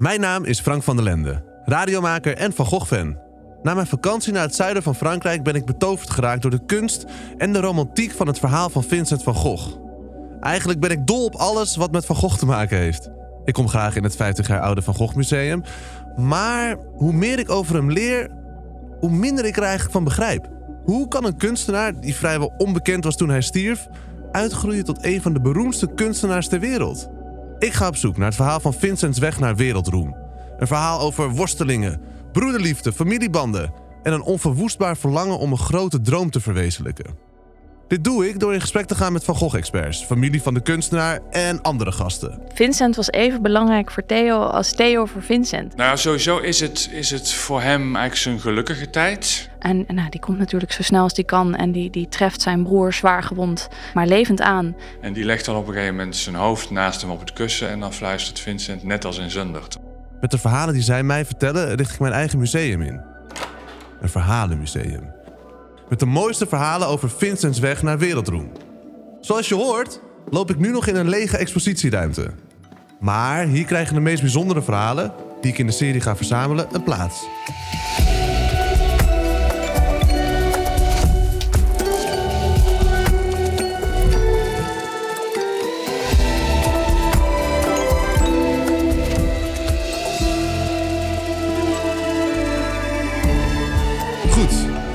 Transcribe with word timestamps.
Mijn 0.00 0.20
naam 0.20 0.44
is 0.44 0.60
Frank 0.60 0.82
van 0.82 0.96
der 0.96 1.04
Lende, 1.04 1.42
radiomaker 1.64 2.36
en 2.36 2.52
Van 2.52 2.66
Gogh-fan. 2.66 3.18
Na 3.62 3.74
mijn 3.74 3.86
vakantie 3.86 4.32
naar 4.32 4.42
het 4.42 4.54
zuiden 4.54 4.82
van 4.82 4.94
Frankrijk 4.94 5.42
ben 5.42 5.54
ik 5.54 5.64
betoverd 5.64 6.10
geraakt 6.10 6.42
door 6.42 6.50
de 6.50 6.64
kunst 6.66 7.04
en 7.36 7.52
de 7.52 7.60
romantiek 7.60 8.12
van 8.12 8.26
het 8.26 8.38
verhaal 8.38 8.70
van 8.70 8.82
Vincent 8.82 9.22
van 9.22 9.34
Gogh. 9.34 9.76
Eigenlijk 10.40 10.80
ben 10.80 10.90
ik 10.90 11.06
dol 11.06 11.24
op 11.24 11.34
alles 11.34 11.76
wat 11.76 11.92
met 11.92 12.06
Van 12.06 12.16
Gogh 12.16 12.38
te 12.38 12.46
maken 12.46 12.78
heeft. 12.78 13.10
Ik 13.44 13.52
kom 13.52 13.68
graag 13.68 13.96
in 13.96 14.02
het 14.02 14.16
50 14.16 14.48
jaar 14.48 14.60
oude 14.60 14.82
Van 14.82 14.94
Gogh 14.94 15.14
Museum. 15.14 15.62
Maar 16.16 16.76
hoe 16.94 17.12
meer 17.12 17.38
ik 17.38 17.50
over 17.50 17.74
hem 17.74 17.90
leer, 17.90 18.30
hoe 19.00 19.10
minder 19.10 19.44
ik 19.44 19.56
er 19.56 19.62
eigenlijk 19.62 19.92
van 19.92 20.04
begrijp. 20.04 20.48
Hoe 20.84 21.08
kan 21.08 21.24
een 21.24 21.36
kunstenaar, 21.36 22.00
die 22.00 22.14
vrijwel 22.14 22.52
onbekend 22.58 23.04
was 23.04 23.16
toen 23.16 23.28
hij 23.28 23.42
stierf, 23.42 23.86
uitgroeien 24.32 24.84
tot 24.84 25.04
een 25.04 25.22
van 25.22 25.32
de 25.32 25.40
beroemdste 25.40 25.94
kunstenaars 25.94 26.48
ter 26.48 26.60
wereld? 26.60 27.10
Ik 27.60 27.72
ga 27.72 27.86
op 27.86 27.96
zoek 27.96 28.16
naar 28.16 28.26
het 28.26 28.34
verhaal 28.34 28.60
van 28.60 28.74
Vincents 28.74 29.18
weg 29.18 29.38
naar 29.38 29.56
wereldroem. 29.56 30.16
Een 30.58 30.66
verhaal 30.66 31.00
over 31.00 31.30
worstelingen, 31.30 32.00
broederliefde, 32.32 32.92
familiebanden 32.92 33.72
en 34.02 34.12
een 34.12 34.22
onverwoestbaar 34.22 34.96
verlangen 34.96 35.38
om 35.38 35.52
een 35.52 35.58
grote 35.58 36.00
droom 36.00 36.30
te 36.30 36.40
verwezenlijken. 36.40 37.29
Dit 37.90 38.04
doe 38.04 38.28
ik 38.28 38.40
door 38.40 38.54
in 38.54 38.60
gesprek 38.60 38.86
te 38.86 38.94
gaan 38.94 39.12
met 39.12 39.24
Van 39.24 39.34
Gogh-experts, 39.34 40.04
familie 40.04 40.42
van 40.42 40.54
de 40.54 40.60
kunstenaar 40.60 41.18
en 41.30 41.62
andere 41.62 41.92
gasten. 41.92 42.40
Vincent 42.54 42.96
was 42.96 43.10
even 43.10 43.42
belangrijk 43.42 43.90
voor 43.90 44.06
Theo 44.06 44.40
als 44.42 44.72
Theo 44.72 45.04
voor 45.04 45.22
Vincent. 45.22 45.76
Nou, 45.76 45.96
sowieso 45.96 46.38
is 46.38 46.60
het, 46.60 46.88
is 46.92 47.10
het 47.10 47.32
voor 47.32 47.60
hem 47.60 47.82
eigenlijk 47.82 48.16
zijn 48.16 48.40
gelukkige 48.40 48.90
tijd. 48.90 49.50
En 49.58 49.84
nou, 49.88 50.10
die 50.10 50.20
komt 50.20 50.38
natuurlijk 50.38 50.72
zo 50.72 50.82
snel 50.82 51.02
als 51.02 51.14
die 51.14 51.24
kan 51.24 51.54
en 51.54 51.72
die, 51.72 51.90
die 51.90 52.08
treft 52.08 52.40
zijn 52.42 52.62
broer 52.62 52.92
zwaar 52.92 53.22
gewond, 53.22 53.68
maar 53.94 54.06
levend 54.06 54.40
aan. 54.40 54.76
En 55.00 55.12
die 55.12 55.24
legt 55.24 55.44
dan 55.44 55.56
op 55.56 55.66
een 55.66 55.72
gegeven 55.72 55.96
moment 55.96 56.16
zijn 56.16 56.34
hoofd 56.34 56.70
naast 56.70 57.00
hem 57.00 57.10
op 57.10 57.20
het 57.20 57.32
kussen 57.32 57.68
en 57.68 57.80
dan 57.80 57.92
fluistert 57.92 58.38
Vincent 58.38 58.82
net 58.82 59.04
als 59.04 59.18
in 59.18 59.30
Zundert. 59.30 59.76
Met 60.20 60.30
de 60.30 60.38
verhalen 60.38 60.74
die 60.74 60.82
zij 60.82 61.02
mij 61.02 61.24
vertellen, 61.24 61.74
richt 61.74 61.92
ik 61.92 62.00
mijn 62.00 62.12
eigen 62.12 62.38
museum 62.38 62.82
in. 62.82 63.00
Een 64.00 64.08
verhalenmuseum. 64.08 65.18
Met 65.90 65.98
de 65.98 66.06
mooiste 66.06 66.46
verhalen 66.46 66.88
over 66.88 67.10
Vincents 67.10 67.58
weg 67.58 67.82
naar 67.82 67.98
wereldroem. 67.98 68.52
Zoals 69.20 69.48
je 69.48 69.54
hoort, 69.54 70.00
loop 70.28 70.50
ik 70.50 70.58
nu 70.58 70.70
nog 70.70 70.86
in 70.86 70.96
een 70.96 71.08
lege 71.08 71.36
expositieruimte. 71.36 72.30
Maar 73.00 73.46
hier 73.46 73.64
krijgen 73.64 73.94
de 73.94 74.00
meest 74.00 74.20
bijzondere 74.20 74.62
verhalen, 74.62 75.12
die 75.40 75.52
ik 75.52 75.58
in 75.58 75.66
de 75.66 75.72
serie 75.72 76.00
ga 76.00 76.16
verzamelen, 76.16 76.68
een 76.72 76.82
plaats. 76.82 77.26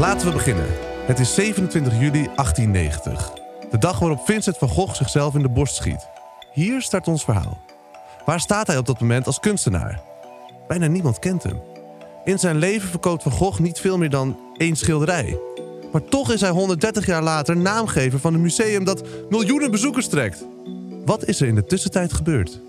Laten 0.06 0.28
we 0.28 0.34
beginnen. 0.34 0.68
Het 1.06 1.20
is 1.20 1.34
27 1.34 1.94
juli 1.94 2.30
1890. 2.36 3.32
De 3.72 3.78
dag 3.78 4.00
waarop 4.00 4.26
Vincent 4.26 4.58
van 4.58 4.70
Gogh 4.70 4.96
zichzelf 4.96 5.36
in 5.36 5.42
de 5.42 5.50
borst 5.50 5.76
schiet. 5.76 6.08
Hier 6.54 6.82
start 6.82 7.08
ons 7.08 7.24
verhaal. 7.24 7.58
Waar 8.26 8.40
staat 8.40 8.68
hij 8.68 8.78
op 8.78 8.86
dat 8.86 9.00
moment 9.00 9.26
als 9.26 9.40
kunstenaar? 9.40 10.02
Bijna 10.68 10.88
niemand 10.88 11.20
kent 11.20 11.44
hem. 11.44 11.62
In 12.26 12.40
zijn 12.40 12.58
leven 12.58 12.90
verkoopt 12.90 13.24
Van 13.24 13.32
Gogh 13.32 13.60
niet 13.60 13.80
veel 13.80 13.98
meer 13.98 14.10
dan 14.10 14.40
één 14.58 14.76
schilderij. 14.76 15.40
Maar 15.92 16.04
toch 16.04 16.32
is 16.32 16.42
hij 16.42 16.50
130 16.50 17.06
jaar 17.06 17.24
later 17.24 17.58
naamgever 17.58 18.20
van 18.20 18.34
een 18.34 18.42
museum 18.42 18.84
dat 18.84 19.04
miljoenen 19.30 19.72
bezoekers 19.72 20.08
trekt. 20.08 20.46
Wat 21.06 21.26
is 21.26 21.42
er 21.42 21.48
in 21.48 21.56
de 21.56 21.66
tussentijd 21.66 22.14
gebeurd? 22.14 22.62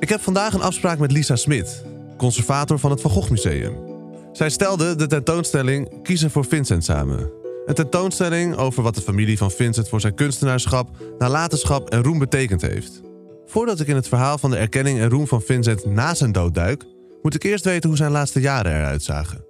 Ik 0.00 0.08
heb 0.08 0.20
vandaag 0.20 0.52
een 0.52 0.62
afspraak 0.62 0.98
met 0.98 1.12
Lisa 1.12 1.36
Smit, 1.36 1.82
conservator 2.16 2.78
van 2.78 2.90
het 2.90 3.00
Van 3.00 3.10
Gogh 3.10 3.30
Museum. 3.30 3.89
Zij 4.32 4.50
stelde 4.50 4.94
de 4.94 5.06
tentoonstelling 5.06 6.02
Kiezen 6.02 6.30
voor 6.30 6.44
Vincent 6.44 6.84
samen. 6.84 7.30
Een 7.66 7.74
tentoonstelling 7.74 8.56
over 8.56 8.82
wat 8.82 8.94
de 8.94 9.00
familie 9.00 9.38
van 9.38 9.50
Vincent 9.50 9.88
voor 9.88 10.00
zijn 10.00 10.14
kunstenaarschap, 10.14 10.88
nalatenschap 11.18 11.90
en 11.90 12.02
roem 12.02 12.18
betekend 12.18 12.60
heeft. 12.60 13.00
Voordat 13.46 13.80
ik 13.80 13.86
in 13.86 13.94
het 13.94 14.08
verhaal 14.08 14.38
van 14.38 14.50
de 14.50 14.56
erkenning 14.56 14.98
en 14.98 15.08
roem 15.08 15.26
van 15.26 15.42
Vincent 15.42 15.84
na 15.84 16.14
zijn 16.14 16.32
dood 16.32 16.54
duik, 16.54 16.84
moet 17.22 17.34
ik 17.34 17.42
eerst 17.42 17.64
weten 17.64 17.88
hoe 17.88 17.98
zijn 17.98 18.10
laatste 18.10 18.40
jaren 18.40 18.72
eruit 18.72 19.02
zagen. 19.02 19.44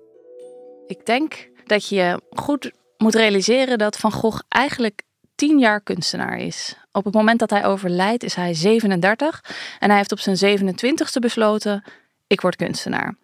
Ik 0.86 1.06
denk 1.06 1.48
dat 1.66 1.88
je 1.88 2.20
goed 2.30 2.72
moet 2.98 3.14
realiseren 3.14 3.78
dat 3.78 3.96
Van 3.96 4.12
Gogh 4.12 4.40
eigenlijk 4.48 5.02
tien 5.34 5.58
jaar 5.58 5.80
kunstenaar 5.80 6.38
is. 6.38 6.76
Op 6.92 7.04
het 7.04 7.14
moment 7.14 7.38
dat 7.38 7.50
hij 7.50 7.64
overlijdt 7.64 8.22
is 8.22 8.34
hij 8.34 8.54
37 8.54 9.44
en 9.78 9.88
hij 9.88 9.96
heeft 9.96 10.12
op 10.12 10.20
zijn 10.20 10.60
27ste 10.60 11.18
besloten: 11.20 11.84
ik 12.26 12.40
word 12.40 12.56
kunstenaar. 12.56 13.14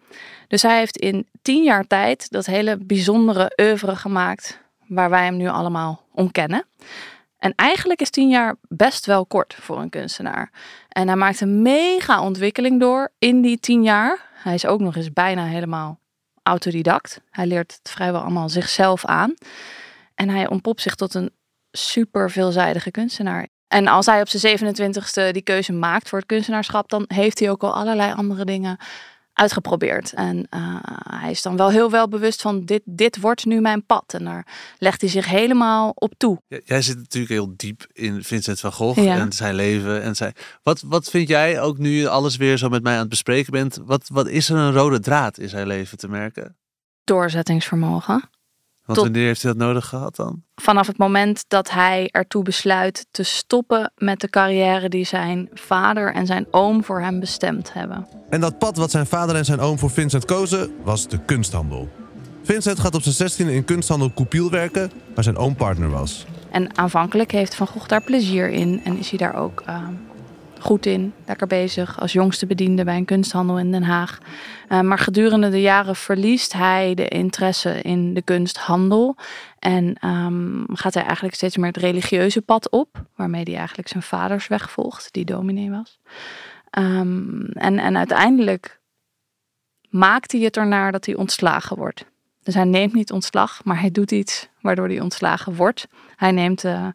Dus 0.49 0.63
hij 0.63 0.79
heeft 0.79 0.97
in 0.97 1.29
tien 1.43 1.63
jaar 1.63 1.87
tijd 1.87 2.31
dat 2.31 2.47
hele 2.47 2.77
bijzondere 2.77 3.53
oeuvre 3.61 3.97
gemaakt 3.97 4.61
waar 4.87 5.11
wij 5.11 5.25
hem 5.25 5.37
nu 5.37 5.49
allemaal 5.49 6.03
om 6.13 6.31
kennen. 6.31 6.65
En 7.39 7.53
eigenlijk 7.57 8.01
is 8.01 8.11
tien 8.11 8.29
jaar 8.29 8.57
best 8.69 9.07
wel 9.07 9.27
kort 9.27 9.55
voor 9.61 9.81
een 9.81 9.91
kunstenaar. 9.91 10.51
En 10.89 11.07
hij 11.07 11.17
maakt 11.17 11.41
een 11.41 11.63
mega 11.63 12.23
ontwikkeling 12.23 12.81
door 12.81 13.13
in 13.19 13.41
die 13.41 13.61
tien 13.61 13.83
jaar. 13.83 14.21
Hij 14.33 14.55
is 14.55 14.67
ook 14.67 14.81
nog 14.81 14.97
eens 14.97 15.13
bijna 15.13 15.45
helemaal 15.45 15.99
autodidact. 16.43 17.21
Hij 17.31 17.47
leert 17.47 17.79
het 17.83 17.91
vrijwel 17.91 18.21
allemaal 18.21 18.49
zichzelf 18.49 19.05
aan. 19.05 19.35
En 20.15 20.29
hij 20.29 20.49
ontpopt 20.49 20.81
zich 20.81 20.95
tot 20.95 21.15
een 21.15 21.31
super 21.71 22.31
veelzijdige 22.31 22.91
kunstenaar. 22.91 23.47
En 23.69 23.87
als 23.87 24.07
hij 24.07 24.21
op 24.21 24.29
zijn 24.29 24.59
27ste 24.59 25.31
die 25.31 25.43
keuze 25.43 25.73
maakt 25.73 26.09
voor 26.09 26.19
het 26.19 26.29
kunstenaarschap, 26.29 26.89
dan 26.89 27.05
heeft 27.07 27.39
hij 27.39 27.51
ook 27.51 27.63
al 27.63 27.75
allerlei 27.75 28.13
andere 28.13 28.45
dingen 28.45 28.77
uitgeprobeerd. 29.37 30.13
En 30.13 30.47
uh, 30.55 30.77
hij 31.21 31.31
is 31.31 31.43
dan 31.43 31.57
wel 31.57 31.71
heel 31.71 31.91
wel 31.91 32.09
bewust 32.09 32.43
van 32.43 32.65
dit, 32.65 32.83
dit 32.85 33.21
wordt 33.21 33.45
nu 33.45 33.61
mijn 33.61 33.87
pad. 33.87 34.15
En 34.15 34.25
daar 34.25 34.47
legt 34.79 35.01
hij 35.01 35.11
zich 35.11 35.27
helemaal 35.27 35.93
op 35.95 36.15
toe. 36.17 36.39
jij 36.65 36.83
zit 36.83 36.97
natuurlijk 36.97 37.33
heel 37.33 37.53
diep 37.57 37.87
in 37.93 38.23
Vincent 38.23 38.61
van 38.61 38.73
Gogh 38.73 39.03
ja. 39.03 39.17
en 39.17 39.33
zijn 39.33 39.55
leven. 39.55 40.03
En 40.03 40.17
zijn... 40.17 40.33
Wat, 40.63 40.81
wat 40.87 41.11
vind 41.11 41.29
jij, 41.29 41.61
ook 41.61 41.79
nu 41.79 41.91
je 41.91 42.09
alles 42.09 42.37
weer 42.37 42.57
zo 42.57 42.69
met 42.69 42.83
mij 42.83 42.95
aan 42.95 43.01
het 43.01 43.09
bespreken 43.09 43.53
bent, 43.53 43.79
wat, 43.85 44.09
wat 44.13 44.29
is 44.29 44.49
er 44.49 44.57
een 44.57 44.73
rode 44.73 45.01
draad 45.01 45.39
in 45.39 45.49
zijn 45.49 45.67
leven 45.67 45.99
te 45.99 46.09
merken? 46.09 46.57
Doorzettingsvermogen. 47.05 48.31
Want 48.87 48.99
Tot, 48.99 49.09
wanneer 49.09 49.27
heeft 49.27 49.43
hij 49.43 49.53
dat 49.53 49.61
nodig 49.61 49.87
gehad 49.87 50.17
dan? 50.17 50.43
Vanaf 50.55 50.87
het 50.87 50.99
moment 50.99 51.45
dat 51.49 51.71
hij 51.71 52.09
ertoe 52.11 52.43
besluit 52.43 53.07
te 53.11 53.23
stoppen 53.23 53.93
met 53.97 54.21
de 54.21 54.31
carrière 54.31 54.89
die 54.89 55.05
zijn 55.05 55.49
vader 55.55 56.15
en 56.15 56.27
zijn 56.27 56.47
oom 56.51 56.85
voor 56.85 57.01
hem 57.01 57.21
bestemd 57.21 57.73
hebben. 57.73 58.09
En 58.31 58.41
dat 58.41 58.59
pad 58.59 58.77
wat 58.77 58.91
zijn 58.91 59.07
vader 59.07 59.37
en 59.37 59.45
zijn 59.45 59.61
oom 59.61 59.79
voor 59.79 59.91
Vincent 59.91 60.25
kozen, 60.25 60.71
was 60.83 61.09
de 61.09 61.19
kunsthandel. 61.25 61.89
Vincent 62.43 62.79
gaat 62.79 62.95
op 62.95 63.03
zijn 63.03 63.31
16e 63.31 63.53
in 63.53 63.65
kunsthandel 63.65 64.13
Coupil 64.15 64.51
werken, 64.51 64.91
waar 65.15 65.25
zijn 65.25 65.37
oom 65.37 65.57
partner 65.57 65.91
was. 65.91 66.27
En 66.51 66.79
aanvankelijk 66.79 67.31
heeft 67.31 67.55
Van 67.55 67.67
Gogh 67.67 67.89
daar 67.89 68.03
plezier 68.03 68.49
in 68.51 68.81
en 68.85 68.99
is 68.99 69.11
hij 69.11 69.19
daar 69.19 69.35
ook 69.35 69.63
uh, 69.69 69.89
goed 70.67 70.87
in, 70.87 71.13
lekker 71.27 71.47
bezig 71.47 72.01
als 72.01 72.13
jongste 72.13 72.47
bediende 72.47 72.85
bij 72.85 72.97
een 72.97 73.05
kunsthandel 73.05 73.59
in 73.59 73.73
Den 73.73 73.83
Haag. 73.83 74.19
Uh, 74.69 74.81
maar 74.81 74.99
gedurende 74.99 75.51
de 75.51 75.61
jaren 75.61 75.97
verliest 75.97 76.53
hij 76.53 76.95
de 76.95 77.09
interesse 77.09 77.83
in 77.83 78.15
de 78.15 78.23
kunsthandel 78.23 79.17
en 79.59 80.09
um, 80.09 80.65
gaat 80.73 80.95
hij 80.95 81.03
eigenlijk 81.03 81.35
steeds 81.35 81.57
meer 81.57 81.67
het 81.67 81.77
religieuze 81.77 82.43
pad 82.43 82.71
op, 82.71 83.03
waarmee 83.17 83.43
hij 83.43 83.57
eigenlijk 83.57 83.89
zijn 83.89 84.03
vaders 84.03 84.47
weg 84.49 84.71
volgt, 84.71 85.09
die 85.13 85.25
dominee 85.25 85.71
was. 85.71 85.99
Um, 86.79 87.47
en, 87.47 87.79
en 87.79 87.97
uiteindelijk 87.97 88.81
maakt 89.89 90.33
hij 90.33 90.41
het 90.41 90.57
ernaar 90.57 90.93
dat 90.93 91.07
hij 91.07 91.15
ontslagen 91.15 91.77
wordt. 91.77 92.05
Dus 92.43 92.55
hij 92.55 92.65
neemt 92.65 92.95
niet 92.95 93.13
ontslag, 93.13 93.65
maar 93.65 93.81
hij 93.81 93.91
doet 93.91 94.13
iets 94.13 94.49
waardoor 94.67 94.89
hij 94.89 95.01
ontslagen 95.01 95.55
wordt. 95.55 95.87
Hij 96.17 96.31
neemt 96.31 96.65
uh, 96.65 96.87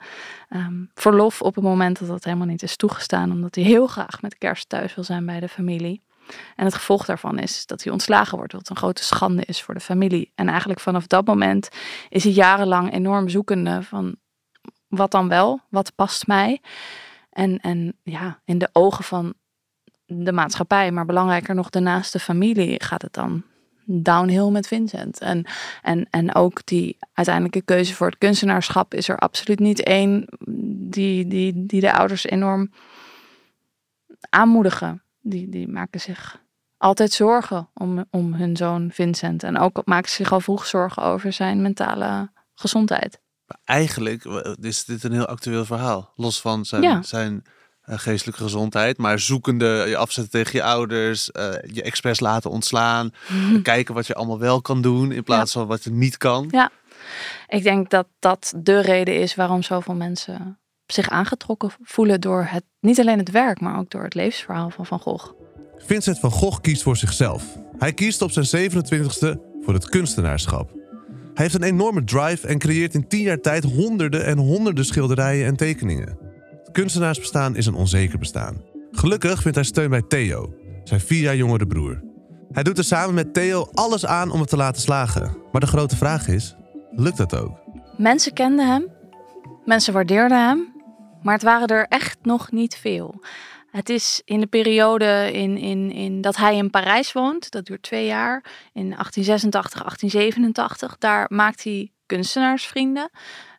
um, 0.49 0.89
verlof 0.93 1.41
op 1.41 1.55
het 1.55 1.63
moment 1.63 1.99
dat 1.99 2.07
dat 2.07 2.23
helemaal 2.23 2.47
niet 2.47 2.63
is 2.63 2.75
toegestaan, 2.75 3.31
omdat 3.31 3.55
hij 3.55 3.63
heel 3.63 3.87
graag 3.87 4.21
met 4.21 4.37
kerst 4.37 4.69
thuis 4.69 4.95
wil 4.95 5.03
zijn 5.03 5.25
bij 5.25 5.39
de 5.39 5.49
familie. 5.49 6.01
En 6.55 6.65
het 6.65 6.73
gevolg 6.73 7.05
daarvan 7.05 7.39
is 7.39 7.65
dat 7.65 7.83
hij 7.83 7.93
ontslagen 7.93 8.37
wordt, 8.37 8.53
wat 8.53 8.69
een 8.69 8.75
grote 8.75 9.03
schande 9.03 9.43
is 9.45 9.61
voor 9.61 9.73
de 9.73 9.79
familie. 9.79 10.31
En 10.35 10.49
eigenlijk 10.49 10.79
vanaf 10.79 11.07
dat 11.07 11.25
moment 11.25 11.69
is 12.09 12.23
hij 12.23 12.33
jarenlang 12.33 12.93
enorm 12.93 13.29
zoekende 13.29 13.83
van 13.83 14.15
wat 14.87 15.11
dan 15.11 15.27
wel, 15.27 15.59
wat 15.69 15.95
past 15.95 16.27
mij. 16.27 16.61
En, 17.29 17.59
en 17.59 17.97
ja, 18.03 18.39
in 18.45 18.57
de 18.57 18.69
ogen 18.71 19.03
van 19.03 19.33
de 20.05 20.31
maatschappij, 20.31 20.91
maar 20.91 21.05
belangrijker 21.05 21.55
nog 21.55 21.69
de 21.69 21.79
naaste 21.79 22.19
familie, 22.19 22.83
gaat 22.83 23.01
het 23.01 23.13
dan 23.13 23.43
downhill 23.85 24.49
met 24.49 24.67
Vincent. 24.67 25.19
En, 25.19 25.45
en, 25.81 26.07
en 26.09 26.35
ook 26.35 26.65
die 26.65 26.97
uiteindelijke 27.13 27.61
keuze 27.61 27.95
voor 27.95 28.07
het 28.07 28.17
kunstenaarschap 28.17 28.93
is 28.93 29.07
er 29.07 29.17
absoluut 29.17 29.59
niet 29.59 29.83
één 29.83 30.25
die, 30.89 31.27
die, 31.27 31.65
die 31.65 31.81
de 31.81 31.93
ouders 31.93 32.25
enorm 32.25 32.71
aanmoedigen. 34.29 35.03
Die, 35.21 35.49
die 35.49 35.67
maken 35.67 35.99
zich 35.99 36.41
altijd 36.77 37.11
zorgen 37.11 37.69
om, 37.73 38.05
om 38.09 38.33
hun 38.33 38.57
zoon 38.57 38.91
Vincent. 38.91 39.43
En 39.43 39.57
ook 39.57 39.81
maken 39.85 40.09
zich 40.09 40.31
al 40.31 40.41
vroeg 40.41 40.65
zorgen 40.65 41.03
over 41.03 41.33
zijn 41.33 41.61
mentale 41.61 42.31
gezondheid. 42.53 43.19
eigenlijk 43.63 44.23
is 44.61 44.85
dit 44.85 45.03
een 45.03 45.11
heel 45.11 45.25
actueel 45.25 45.65
verhaal. 45.65 46.11
Los 46.15 46.41
van 46.41 46.65
zijn, 46.65 47.03
zijn 47.03 47.43
geestelijke 47.83 48.43
gezondheid, 48.43 48.97
maar 48.97 49.19
zoekende 49.19 49.85
je 49.87 49.97
afzetten 49.97 50.31
tegen 50.31 50.59
je 50.59 50.63
ouders, 50.63 51.25
je 51.71 51.81
expres 51.81 52.19
laten 52.19 52.49
ontslaan, 52.49 53.13
kijken 53.63 53.93
wat 53.93 54.07
je 54.07 54.15
allemaal 54.15 54.39
wel 54.39 54.61
kan 54.61 54.81
doen 54.81 55.11
in 55.11 55.23
plaats 55.23 55.51
van 55.51 55.67
wat 55.67 55.83
je 55.83 55.91
niet 55.91 56.17
kan. 56.17 56.47
Ja, 56.51 56.71
ik 57.47 57.63
denk 57.63 57.89
dat 57.89 58.07
dat 58.19 58.53
de 58.55 58.81
reden 58.81 59.19
is 59.19 59.35
waarom 59.35 59.63
zoveel 59.63 59.95
mensen 59.95 60.59
zich 60.85 61.09
aangetrokken 61.09 61.71
voelen 61.81 62.21
door 62.21 62.47
het, 62.49 62.63
niet 62.79 62.99
alleen 62.99 63.17
het 63.17 63.31
werk, 63.31 63.59
maar 63.59 63.79
ook 63.79 63.89
door 63.89 64.03
het 64.03 64.13
levensverhaal 64.13 64.69
van 64.69 64.85
Van 64.85 64.99
Gogh. 64.99 65.31
Vincent 65.77 66.19
van 66.19 66.31
Gogh 66.31 66.61
kiest 66.61 66.83
voor 66.83 66.97
zichzelf. 66.97 67.43
Hij 67.77 67.93
kiest 67.93 68.21
op 68.21 68.31
zijn 68.31 68.71
27ste 68.71 69.39
voor 69.61 69.73
het 69.73 69.89
kunstenaarschap. 69.89 70.71
Hij 71.33 71.43
heeft 71.43 71.53
een 71.53 71.63
enorme 71.63 72.03
drive 72.03 72.47
en 72.47 72.57
creëert 72.57 72.93
in 72.93 73.07
10 73.07 73.21
jaar 73.21 73.39
tijd 73.39 73.63
honderden 73.63 74.25
en 74.25 74.37
honderden 74.37 74.85
schilderijen 74.85 75.45
en 75.45 75.55
tekeningen. 75.55 76.30
Kunstenaarsbestaan 76.71 77.55
is 77.55 77.65
een 77.65 77.73
onzeker 77.73 78.19
bestaan. 78.19 78.61
Gelukkig 78.91 79.41
vindt 79.41 79.57
hij 79.57 79.65
steun 79.65 79.89
bij 79.89 80.01
Theo, 80.01 80.53
zijn 80.83 80.99
vier 80.99 81.21
jaar 81.21 81.35
jongere 81.35 81.67
broer. 81.67 82.03
Hij 82.51 82.63
doet 82.63 82.77
er 82.77 82.83
samen 82.83 83.13
met 83.13 83.33
Theo 83.33 83.69
alles 83.73 84.05
aan 84.05 84.31
om 84.31 84.39
het 84.39 84.49
te 84.49 84.57
laten 84.57 84.81
slagen. 84.81 85.37
Maar 85.51 85.61
de 85.61 85.67
grote 85.67 85.95
vraag 85.95 86.27
is: 86.27 86.55
lukt 86.91 87.17
dat 87.17 87.35
ook? 87.35 87.59
Mensen 87.97 88.33
kenden 88.33 88.67
hem, 88.67 88.87
mensen 89.65 89.93
waardeerden 89.93 90.47
hem, 90.47 90.73
maar 91.21 91.33
het 91.33 91.43
waren 91.43 91.67
er 91.67 91.85
echt 91.87 92.17
nog 92.21 92.51
niet 92.51 92.75
veel. 92.75 93.23
Het 93.71 93.89
is 93.89 94.21
in 94.25 94.39
de 94.39 94.47
periode 94.47 95.29
in, 95.33 95.57
in, 95.57 95.91
in 95.91 96.21
dat 96.21 96.35
hij 96.35 96.57
in 96.57 96.69
Parijs 96.69 97.11
woont, 97.13 97.51
dat 97.51 97.65
duurt 97.65 97.83
twee 97.83 98.05
jaar, 98.05 98.43
in 98.73 98.89
1886, 98.89 99.79
1887. 99.79 100.97
Daar 100.97 101.25
maakt 101.29 101.63
hij 101.63 101.91
kunstenaarsvrienden. 102.05 103.09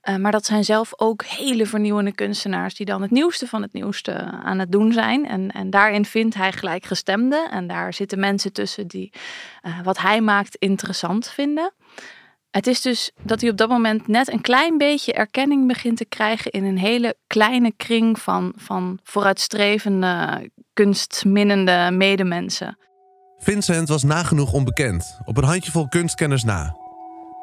Uh, 0.08 0.16
maar 0.16 0.32
dat 0.32 0.46
zijn 0.46 0.64
zelf 0.64 0.92
ook 0.96 1.24
hele 1.24 1.66
vernieuwende 1.66 2.12
kunstenaars 2.12 2.74
die 2.74 2.86
dan 2.86 3.02
het 3.02 3.10
nieuwste 3.10 3.46
van 3.46 3.62
het 3.62 3.72
nieuwste 3.72 4.12
aan 4.44 4.58
het 4.58 4.72
doen 4.72 4.92
zijn. 4.92 5.26
En, 5.26 5.50
en 5.50 5.70
daarin 5.70 6.04
vindt 6.04 6.34
hij 6.34 6.52
gelijkgestemden. 6.52 7.50
En 7.50 7.66
daar 7.66 7.94
zitten 7.94 8.20
mensen 8.20 8.52
tussen 8.52 8.86
die 8.86 9.12
uh, 9.62 9.80
wat 9.82 9.98
hij 9.98 10.20
maakt 10.20 10.56
interessant 10.56 11.28
vinden. 11.28 11.72
Het 12.50 12.66
is 12.66 12.80
dus 12.80 13.10
dat 13.22 13.40
hij 13.40 13.50
op 13.50 13.56
dat 13.56 13.68
moment 13.68 14.08
net 14.08 14.32
een 14.32 14.40
klein 14.40 14.78
beetje 14.78 15.12
erkenning 15.12 15.66
begint 15.66 15.96
te 15.96 16.04
krijgen 16.04 16.50
in 16.50 16.64
een 16.64 16.78
hele 16.78 17.16
kleine 17.26 17.72
kring 17.76 18.18
van, 18.18 18.52
van 18.56 18.98
vooruitstrevende, 19.02 20.50
kunstminnende 20.72 21.88
medemensen. 21.92 22.78
Vincent 23.38 23.88
was 23.88 24.02
nagenoeg 24.02 24.52
onbekend, 24.52 25.18
op 25.24 25.36
een 25.36 25.44
handjevol 25.44 25.88
kunstkenners 25.88 26.44
na. 26.44 26.76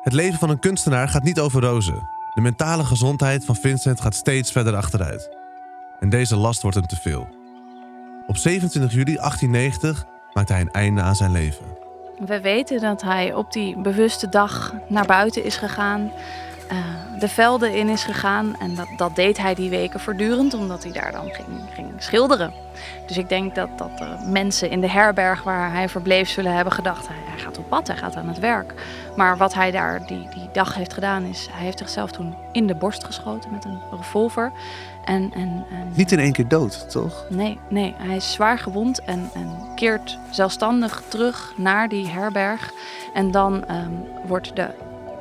Het 0.02 0.14
leven 0.14 0.40
van 0.40 0.50
een 0.50 0.60
kunstenaar 0.60 1.10
gaat 1.10 1.24
niet 1.24 1.40
over 1.40 1.62
rozen. 1.62 2.19
De 2.39 2.45
mentale 2.45 2.86
gezondheid 2.86 3.45
van 3.45 3.56
Vincent 3.56 4.01
gaat 4.01 4.15
steeds 4.15 4.51
verder 4.51 4.75
achteruit. 4.75 5.30
En 6.00 6.09
deze 6.09 6.36
last 6.36 6.62
wordt 6.62 6.77
hem 6.77 6.88
te 6.88 6.95
veel. 6.95 7.27
Op 8.27 8.38
27 8.38 8.91
juli 8.91 9.15
1890 9.15 10.06
maakt 10.33 10.50
hij 10.50 10.62
een 10.62 10.71
einde 10.71 11.01
aan 11.01 11.15
zijn 11.15 11.31
leven. 11.31 11.65
We 12.25 12.41
weten 12.41 12.81
dat 12.81 13.01
hij 13.01 13.33
op 13.33 13.51
die 13.51 13.81
bewuste 13.81 14.30
dag 14.30 14.74
naar 14.88 15.06
buiten 15.06 15.44
is 15.44 15.57
gegaan, 15.57 16.12
uh, 16.71 16.77
de 17.19 17.27
velden 17.27 17.74
in 17.74 17.89
is 17.89 18.04
gegaan. 18.04 18.56
En 18.60 18.75
dat, 18.75 18.88
dat 18.98 19.16
deed 19.16 19.38
hij 19.38 19.56
die 19.56 19.69
weken 19.69 20.00
voortdurend, 20.00 20.54
omdat 20.54 20.83
hij 20.83 20.92
daar 20.92 21.12
dan 21.12 21.30
ging, 21.31 21.48
ging 21.74 21.88
schilderen. 21.98 22.54
Dus 23.07 23.18
ik 23.18 23.30
denk 23.30 23.56
dat, 23.56 23.69
dat 23.77 24.25
mensen 24.25 24.69
in 24.69 24.81
de 24.81 24.89
herberg 24.89 25.44
waar 25.44 25.71
hij 25.71 25.89
verbleef 25.89 26.30
zullen 26.30 26.54
hebben 26.54 26.74
gedacht: 26.74 27.07
hij, 27.07 27.18
hij, 27.30 27.39
gaat 27.39 27.57
op 27.57 27.69
pad, 27.69 27.88
hij 27.88 27.98
gaat 27.98 28.16
aan 28.16 28.27
het 28.27 28.39
werk. 28.39 28.74
Maar 29.16 29.38
wat 29.38 29.54
hij 29.54 29.71
daar 29.71 30.07
die, 30.07 30.27
die 30.33 30.50
dag 30.51 30.75
heeft 30.75 30.94
gedaan, 30.94 31.24
is 31.24 31.48
hij 31.51 31.63
heeft 31.63 31.77
zichzelf 31.77 32.12
toen 32.12 32.36
in 32.51 32.68
de 32.68 32.75
borst 32.75 33.04
geschoten 33.04 33.51
met 33.51 33.65
een 33.65 33.80
revolver. 33.92 34.51
En, 35.06 35.31
en, 35.33 35.65
en, 35.72 35.92
Niet 35.94 36.12
in 36.12 36.19
één 36.19 36.33
keer 36.33 36.48
dood, 36.48 36.89
toch? 36.92 37.25
Nee, 37.30 37.60
nee. 37.69 37.95
Hij 37.98 38.15
is 38.15 38.31
zwaar 38.31 38.60
gewond 38.60 39.04
en, 39.04 39.30
en 39.33 39.57
keert 39.75 40.18
zelfstandig 40.30 41.04
terug 41.07 41.54
naar 41.57 41.89
die 41.89 42.07
herberg. 42.07 42.72
En 43.13 43.31
dan 43.31 43.54
um, 43.54 44.06
wordt 44.27 44.56
de 44.56 44.68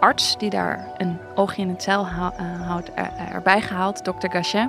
arts 0.00 0.38
die 0.38 0.50
daar 0.50 0.86
een 0.96 1.18
oogje 1.34 1.62
in 1.62 1.68
het 1.68 1.82
cel 1.82 2.06
houdt 2.06 2.90
er, 2.94 3.10
erbij 3.32 3.60
gehaald, 3.60 4.04
dokter 4.04 4.30
Gachet. 4.30 4.68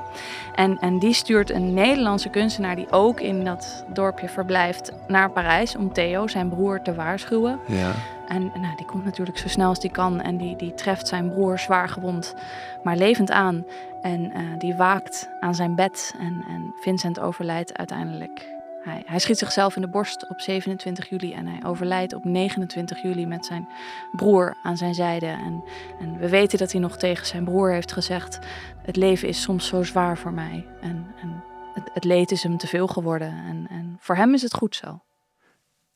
En, 0.55 0.77
en 0.79 0.99
die 0.99 1.13
stuurt 1.13 1.49
een 1.49 1.73
Nederlandse 1.73 2.29
kunstenaar 2.29 2.75
die 2.75 2.91
ook 2.91 3.19
in 3.19 3.43
dat 3.43 3.83
dorpje 3.87 4.29
verblijft 4.29 4.91
naar 5.07 5.31
Parijs 5.31 5.75
om 5.75 5.93
Theo, 5.93 6.27
zijn 6.27 6.49
broer, 6.49 6.81
te 6.81 6.93
waarschuwen. 6.93 7.59
Ja. 7.67 7.91
En 8.27 8.41
nou, 8.41 8.75
die 8.75 8.85
komt 8.85 9.05
natuurlijk 9.05 9.37
zo 9.37 9.47
snel 9.47 9.67
als 9.67 9.79
die 9.79 9.91
kan 9.91 10.21
en 10.21 10.37
die, 10.37 10.55
die 10.55 10.73
treft 10.73 11.07
zijn 11.07 11.29
broer 11.29 11.59
zwaar 11.59 11.89
gewond, 11.89 12.35
maar 12.83 12.95
levend 12.95 13.31
aan. 13.31 13.65
En 14.01 14.21
uh, 14.21 14.37
die 14.57 14.75
waakt 14.75 15.29
aan 15.39 15.55
zijn 15.55 15.75
bed 15.75 16.15
en, 16.19 16.45
en 16.47 16.73
Vincent 16.79 17.19
overlijdt 17.19 17.77
uiteindelijk. 17.77 18.58
Hij, 18.81 19.03
hij 19.05 19.19
schiet 19.19 19.37
zichzelf 19.37 19.75
in 19.75 19.81
de 19.81 19.89
borst 19.89 20.29
op 20.29 20.39
27 20.41 21.09
juli 21.09 21.33
en 21.33 21.47
hij 21.47 21.59
overlijdt 21.65 22.13
op 22.13 22.23
29 22.23 23.01
juli 23.01 23.25
met 23.25 23.45
zijn 23.45 23.67
broer 24.11 24.57
aan 24.63 24.77
zijn 24.77 24.93
zijde. 24.93 25.25
En, 25.25 25.63
en 25.99 26.19
we 26.19 26.29
weten 26.29 26.57
dat 26.57 26.71
hij 26.71 26.81
nog 26.81 26.97
tegen 26.97 27.25
zijn 27.25 27.43
broer 27.43 27.71
heeft 27.71 27.91
gezegd: 27.91 28.39
Het 28.81 28.95
leven 28.95 29.27
is 29.27 29.41
soms 29.41 29.67
zo 29.67 29.83
zwaar 29.83 30.17
voor 30.17 30.33
mij. 30.33 30.65
En, 30.81 31.07
en 31.21 31.43
het, 31.73 31.89
het 31.93 32.03
leed 32.03 32.31
is 32.31 32.43
hem 32.43 32.57
te 32.57 32.67
veel 32.67 32.87
geworden. 32.87 33.31
En, 33.47 33.67
en 33.69 33.97
voor 33.99 34.15
hem 34.15 34.33
is 34.33 34.41
het 34.41 34.53
goed 34.53 34.75
zo. 34.75 35.01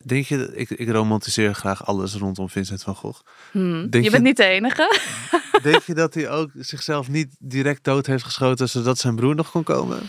Denk 0.05 0.25
je, 0.25 0.51
ik, 0.55 0.69
ik 0.69 0.89
romantiseer 0.89 1.53
graag 1.53 1.85
alles 1.85 2.13
rondom 2.15 2.49
Vincent 2.49 2.83
van 2.83 2.95
Gogh. 2.95 3.21
Hmm, 3.51 3.87
je 3.89 4.09
bent 4.09 4.23
niet 4.23 4.37
de 4.37 4.45
enige. 4.45 4.99
Denk 5.63 5.81
je 5.81 5.93
dat 5.93 6.13
hij 6.13 6.29
ook 6.29 6.49
zichzelf 6.53 7.09
niet 7.09 7.35
direct 7.39 7.83
dood 7.83 8.05
heeft 8.05 8.23
geschoten 8.23 8.69
zodat 8.69 8.97
zijn 8.97 9.15
broer 9.15 9.35
nog 9.35 9.51
kon 9.51 9.63
komen? 9.63 9.99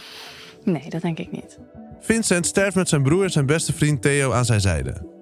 Nee, 0.65 0.91
dat 0.91 1.03
denk 1.03 1.19
ik 1.19 1.33
niet. 1.33 1.59
Vincent 2.05 2.47
sterft 2.47 2.77
met 2.77 2.89
zijn 2.89 3.03
broer 3.03 3.25
en 3.25 3.31
zijn 3.31 3.47
beste 3.47 3.73
vriend 3.73 4.03
Theo 4.03 4.33
aan 4.33 4.45
zijn 4.45 4.61
zijde. 4.61 5.13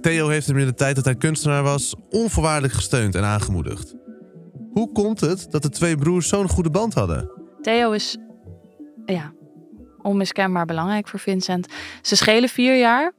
Theo 0.00 0.28
heeft 0.28 0.46
hem 0.46 0.56
in 0.56 0.66
de 0.66 0.74
tijd 0.74 0.96
dat 0.96 1.04
hij 1.04 1.14
kunstenaar 1.14 1.62
was 1.62 1.94
onvoorwaardelijk 2.10 2.72
gesteund 2.72 3.14
en 3.14 3.24
aangemoedigd. 3.24 3.94
Hoe 4.72 4.92
komt 4.92 5.20
het 5.20 5.46
dat 5.50 5.62
de 5.62 5.68
twee 5.68 5.96
broers 5.96 6.28
zo'n 6.28 6.48
goede 6.48 6.70
band 6.70 6.94
hadden? 6.94 7.30
Theo 7.62 7.92
is 7.92 8.16
ja, 9.04 9.32
onmiskenbaar 10.02 10.66
belangrijk 10.66 11.08
voor 11.08 11.18
Vincent. 11.18 11.66
Ze 12.02 12.16
schelen 12.16 12.48
vier 12.48 12.78
jaar. 12.78 13.12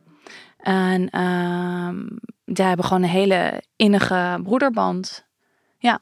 En 0.58 1.02
uh, 1.16 2.66
hebben 2.66 2.86
gewoon 2.86 3.04
een 3.04 3.10
hele 3.10 3.64
innige 3.76 4.40
broederband. 4.44 5.26
Ja, 5.78 6.00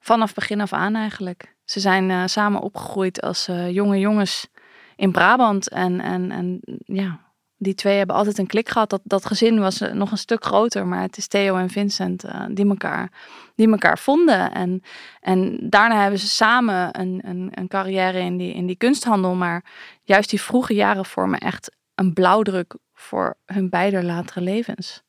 vanaf 0.00 0.34
begin 0.34 0.60
af 0.60 0.72
aan 0.72 0.94
eigenlijk. 0.94 1.54
Ze 1.64 1.80
zijn 1.80 2.10
uh, 2.10 2.22
samen 2.26 2.60
opgegroeid 2.60 3.20
als 3.20 3.48
uh, 3.48 3.70
jonge 3.70 3.98
jongens 3.98 4.50
in 4.96 5.12
Brabant. 5.12 5.68
En, 5.68 6.00
en, 6.00 6.30
en 6.30 6.60
ja, 6.84 7.20
die 7.56 7.74
twee 7.74 7.96
hebben 7.96 8.16
altijd 8.16 8.38
een 8.38 8.46
klik 8.46 8.68
gehad. 8.68 8.90
Dat, 8.90 9.00
dat 9.04 9.26
gezin 9.26 9.60
was 9.60 9.80
eh, 9.80 9.92
nog 9.92 10.10
een 10.10 10.18
stuk 10.18 10.44
groter, 10.44 10.86
maar 10.86 11.00
het 11.00 11.16
is 11.16 11.26
Theo 11.26 11.56
en 11.56 11.70
Vincent 11.70 12.24
die, 12.50 12.68
elkaar, 12.68 13.12
die 13.54 13.70
elkaar 13.70 13.98
vonden. 13.98 14.52
En, 14.52 14.82
en 15.20 15.58
daarna 15.70 16.00
hebben 16.00 16.18
ze 16.20 16.28
samen 16.28 17.00
een, 17.00 17.20
een, 17.24 17.50
een 17.54 17.68
carrière 17.68 18.18
in 18.18 18.36
die, 18.36 18.54
in 18.54 18.66
die 18.66 18.76
kunsthandel. 18.76 19.34
Maar 19.34 19.64
juist 20.02 20.30
die 20.30 20.40
vroege 20.40 20.74
jaren 20.74 21.04
vormen 21.04 21.38
echt 21.38 21.76
een 21.94 22.12
blauwdruk 22.12 22.76
voor 22.94 23.36
hun 23.44 23.68
beide 23.68 24.02
latere 24.02 24.40
levens. 24.40 25.02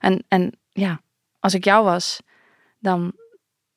En, 0.00 0.24
en 0.28 0.52
ja, 0.68 1.00
als 1.38 1.54
ik 1.54 1.64
jou 1.64 1.84
was, 1.84 2.20
dan 2.78 3.12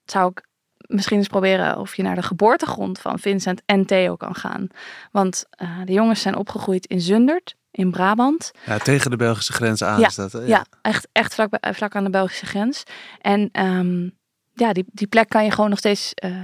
zou 0.05 0.31
ik 0.31 0.46
misschien 0.87 1.17
eens 1.17 1.27
proberen 1.27 1.77
of 1.77 1.95
je 1.95 2.03
naar 2.03 2.15
de 2.15 2.21
geboortegrond 2.21 2.99
van 2.99 3.19
Vincent 3.19 3.61
en 3.65 3.85
Theo 3.85 4.15
kan 4.15 4.35
gaan. 4.35 4.67
Want 5.11 5.45
uh, 5.61 5.69
de 5.85 5.93
jongens 5.93 6.21
zijn 6.21 6.35
opgegroeid 6.35 6.85
in 6.85 7.01
Zundert, 7.01 7.55
in 7.71 7.91
Brabant. 7.91 8.51
Ja, 8.65 8.77
tegen 8.77 9.11
de 9.11 9.17
Belgische 9.17 9.53
grens 9.53 9.83
aan 9.83 9.99
ja, 9.99 10.07
is 10.07 10.15
dat. 10.15 10.31
Hè? 10.31 10.39
Ja, 10.39 10.47
ja 10.47 10.65
echt, 10.81 11.07
echt 11.11 11.33
vlak, 11.33 11.49
bij, 11.49 11.73
vlak 11.73 11.95
aan 11.95 12.03
de 12.03 12.09
Belgische 12.09 12.45
grens. 12.45 12.83
En 13.21 13.49
um, 13.51 14.17
ja, 14.53 14.73
die, 14.73 14.85
die 14.87 15.07
plek 15.07 15.29
kan 15.29 15.43
je 15.43 15.51
gewoon 15.51 15.69
nog 15.69 15.79
steeds 15.79 16.11
uh, 16.25 16.37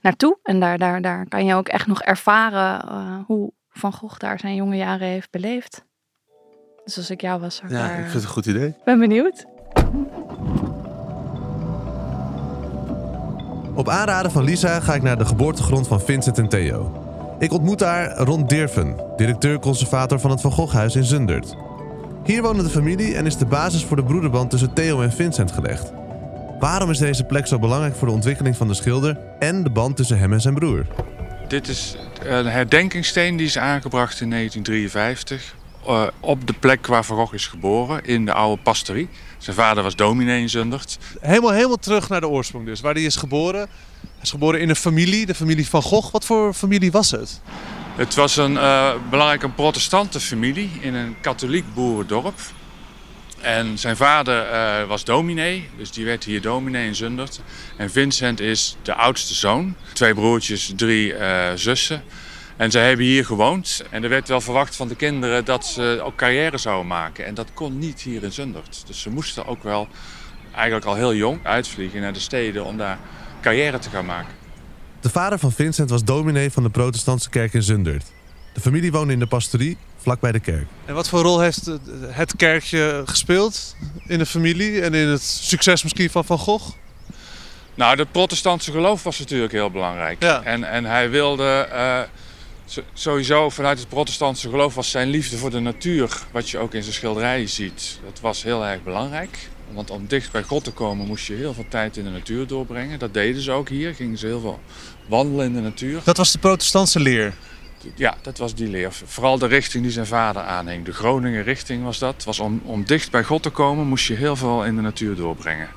naartoe. 0.00 0.38
En 0.42 0.60
daar, 0.60 0.78
daar, 0.78 1.02
daar 1.02 1.28
kan 1.28 1.44
je 1.44 1.54
ook 1.54 1.68
echt 1.68 1.86
nog 1.86 2.02
ervaren 2.02 2.84
uh, 2.90 3.18
hoe 3.26 3.52
Van 3.70 3.92
Gogh 3.92 4.18
daar 4.18 4.38
zijn 4.38 4.54
jonge 4.54 4.76
jaren 4.76 5.08
heeft 5.08 5.30
beleefd. 5.30 5.84
Dus 6.84 6.96
als 6.96 7.10
ik 7.10 7.20
jou 7.20 7.40
was, 7.40 7.56
zou 7.56 7.72
ik 7.72 7.76
Ja, 7.78 7.86
daar... 7.86 7.96
ik 7.96 8.00
vind 8.00 8.12
het 8.12 8.22
een 8.22 8.28
goed 8.28 8.46
idee. 8.46 8.74
ben 8.84 8.98
benieuwd. 8.98 9.44
Op 13.76 13.88
aanraden 13.88 14.30
van 14.30 14.44
Lisa 14.44 14.80
ga 14.80 14.94
ik 14.94 15.02
naar 15.02 15.18
de 15.18 15.24
geboortegrond 15.24 15.88
van 15.88 16.00
Vincent 16.00 16.38
en 16.38 16.48
Theo. 16.48 17.04
Ik 17.38 17.52
ontmoet 17.52 17.78
daar 17.78 18.16
Ron 18.16 18.46
Dirven, 18.46 18.96
directeur-conservator 19.16 20.20
van 20.20 20.30
het 20.30 20.40
Van 20.40 20.52
Goghhuis 20.52 20.96
in 20.96 21.04
Zundert. 21.04 21.56
Hier 22.24 22.42
woont 22.42 22.62
de 22.62 22.68
familie 22.68 23.14
en 23.14 23.26
is 23.26 23.36
de 23.36 23.46
basis 23.46 23.84
voor 23.84 23.96
de 23.96 24.04
broederband 24.04 24.50
tussen 24.50 24.72
Theo 24.72 25.00
en 25.00 25.12
Vincent 25.12 25.52
gelegd. 25.52 25.92
Waarom 26.58 26.90
is 26.90 26.98
deze 26.98 27.24
plek 27.24 27.46
zo 27.46 27.58
belangrijk 27.58 27.96
voor 27.96 28.08
de 28.08 28.14
ontwikkeling 28.14 28.56
van 28.56 28.68
de 28.68 28.74
schilder 28.74 29.18
en 29.38 29.62
de 29.62 29.70
band 29.70 29.96
tussen 29.96 30.18
hem 30.18 30.32
en 30.32 30.40
zijn 30.40 30.54
broer? 30.54 30.86
Dit 31.48 31.68
is 31.68 31.96
een 32.24 32.46
herdenkingssteen 32.46 33.36
die 33.36 33.46
is 33.46 33.58
aangebracht 33.58 34.20
in 34.20 34.30
1953 34.30 35.54
uh, 35.88 36.06
op 36.20 36.46
de 36.46 36.52
plek 36.52 36.86
waar 36.86 37.04
Van 37.04 37.16
Gogh 37.16 37.34
is 37.34 37.46
geboren, 37.46 38.04
in 38.04 38.24
de 38.24 38.32
oude 38.32 38.62
pastorie. 38.62 39.08
Zijn 39.38 39.56
vader 39.56 39.82
was 39.82 39.96
dominee 39.96 40.40
in 40.40 40.48
Zundert. 40.48 40.98
Helemaal, 41.20 41.52
helemaal 41.52 41.76
terug 41.76 42.08
naar 42.08 42.20
de 42.20 42.28
oorsprong 42.28 42.66
dus, 42.66 42.80
waar 42.80 42.94
hij 42.94 43.02
is 43.02 43.16
geboren. 43.16 43.68
Hij 44.00 44.22
is 44.22 44.30
geboren 44.30 44.60
in 44.60 44.68
een 44.68 44.76
familie, 44.76 45.26
de 45.26 45.34
familie 45.34 45.68
van 45.68 45.82
Gogh. 45.82 46.12
Wat 46.12 46.24
voor 46.24 46.54
familie 46.54 46.92
was 46.92 47.10
het? 47.10 47.40
Het 47.96 48.14
was 48.14 48.36
een 48.36 48.52
uh, 48.52 48.92
belangrijke 49.10 49.48
protestante 49.48 50.20
familie 50.20 50.70
in 50.80 50.94
een 50.94 51.16
katholiek 51.20 51.64
boerendorp. 51.74 52.40
En 53.40 53.78
zijn 53.78 53.96
vader 53.96 54.52
uh, 54.52 54.88
was 54.88 55.04
dominee, 55.04 55.68
dus 55.76 55.90
die 55.90 56.04
werd 56.04 56.24
hier 56.24 56.40
dominee 56.40 56.86
in 56.86 56.94
Zundert. 56.94 57.40
En 57.76 57.90
Vincent 57.90 58.40
is 58.40 58.76
de 58.82 58.94
oudste 58.94 59.34
zoon. 59.34 59.74
Twee 59.92 60.14
broertjes, 60.14 60.72
drie 60.76 61.12
uh, 61.12 61.48
zussen. 61.54 62.02
En 62.56 62.70
zij 62.70 62.88
hebben 62.88 63.06
hier 63.06 63.24
gewoond. 63.24 63.82
En 63.90 64.02
er 64.02 64.08
werd 64.08 64.28
wel 64.28 64.40
verwacht 64.40 64.76
van 64.76 64.88
de 64.88 64.96
kinderen 64.96 65.44
dat 65.44 65.66
ze 65.66 66.00
ook 66.04 66.16
carrière 66.16 66.58
zouden 66.58 66.86
maken. 66.86 67.26
En 67.26 67.34
dat 67.34 67.48
kon 67.54 67.78
niet 67.78 68.00
hier 68.00 68.22
in 68.22 68.32
Zundert. 68.32 68.82
Dus 68.86 69.00
ze 69.00 69.10
moesten 69.10 69.46
ook 69.46 69.62
wel 69.62 69.88
eigenlijk 70.54 70.86
al 70.86 70.94
heel 70.94 71.14
jong 71.14 71.38
uitvliegen 71.42 72.00
naar 72.00 72.12
de 72.12 72.20
steden 72.20 72.64
om 72.64 72.76
daar 72.76 72.98
carrière 73.40 73.78
te 73.78 73.90
gaan 73.90 74.06
maken. 74.06 74.34
De 75.00 75.10
vader 75.10 75.38
van 75.38 75.52
Vincent 75.52 75.90
was 75.90 76.04
dominee 76.04 76.50
van 76.50 76.62
de 76.62 76.70
protestantse 76.70 77.28
kerk 77.28 77.52
in 77.52 77.62
Zundert. 77.62 78.04
De 78.52 78.60
familie 78.60 78.92
woonde 78.92 79.12
in 79.12 79.18
de 79.18 79.26
pastorie, 79.26 79.76
vlakbij 79.96 80.32
de 80.32 80.40
kerk. 80.40 80.66
En 80.84 80.94
wat 80.94 81.08
voor 81.08 81.22
rol 81.22 81.40
heeft 81.40 81.70
het 82.08 82.36
kerkje 82.36 83.02
gespeeld 83.06 83.76
in 84.06 84.18
de 84.18 84.26
familie 84.26 84.80
en 84.80 84.94
in 84.94 85.08
het 85.08 85.22
succes 85.22 85.82
misschien 85.82 86.10
van 86.10 86.24
Van 86.24 86.38
Gogh? 86.38 86.76
Nou, 87.74 87.98
het 87.98 88.12
protestantse 88.12 88.70
geloof 88.70 89.02
was 89.02 89.18
natuurlijk 89.18 89.52
heel 89.52 89.70
belangrijk. 89.70 90.22
Ja. 90.22 90.42
En, 90.42 90.64
en 90.64 90.84
hij 90.84 91.10
wilde 91.10 91.68
uh, 91.72 92.00
sowieso 92.92 93.50
vanuit 93.50 93.78
het 93.78 93.88
protestantse 93.88 94.48
geloof 94.48 94.74
was 94.74 94.90
zijn 94.90 95.08
liefde 95.08 95.36
voor 95.36 95.50
de 95.50 95.60
natuur, 95.60 96.22
wat 96.30 96.50
je 96.50 96.58
ook 96.58 96.74
in 96.74 96.82
zijn 96.82 96.94
schilderijen 96.94 97.48
ziet, 97.48 97.98
dat 98.04 98.20
was 98.20 98.42
heel 98.42 98.66
erg 98.66 98.82
belangrijk. 98.82 99.48
Want 99.72 99.90
om 99.90 100.06
dicht 100.06 100.32
bij 100.32 100.42
God 100.42 100.64
te 100.64 100.72
komen 100.72 101.06
moest 101.06 101.26
je 101.26 101.34
heel 101.34 101.54
veel 101.54 101.66
tijd 101.68 101.96
in 101.96 102.04
de 102.04 102.10
natuur 102.10 102.46
doorbrengen. 102.46 102.98
Dat 102.98 103.14
deden 103.14 103.42
ze 103.42 103.52
ook 103.52 103.68
hier. 103.68 103.94
Gingen 103.94 104.18
ze 104.18 104.26
heel 104.26 104.40
veel 104.40 104.60
wandelen 105.08 105.46
in 105.46 105.52
de 105.52 105.60
natuur. 105.60 106.00
Dat 106.04 106.16
was 106.16 106.32
de 106.32 106.38
protestantse 106.38 107.00
leer? 107.00 107.34
Ja, 107.94 108.16
dat 108.22 108.38
was 108.38 108.54
die 108.54 108.68
leer. 108.68 108.92
Vooral 108.92 109.38
de 109.38 109.46
richting 109.46 109.82
die 109.82 109.92
zijn 109.92 110.06
vader 110.06 110.42
aanhing. 110.42 110.84
De 110.84 110.92
Groningen 110.92 111.42
richting 111.42 111.84
was 111.84 111.98
dat. 111.98 112.24
Was 112.24 112.38
om, 112.38 112.62
om 112.64 112.84
dicht 112.84 113.10
bij 113.10 113.24
God 113.24 113.42
te 113.42 113.50
komen 113.50 113.86
moest 113.86 114.06
je 114.06 114.14
heel 114.14 114.36
veel 114.36 114.64
in 114.64 114.76
de 114.76 114.82
natuur 114.82 115.16
doorbrengen. 115.16 115.68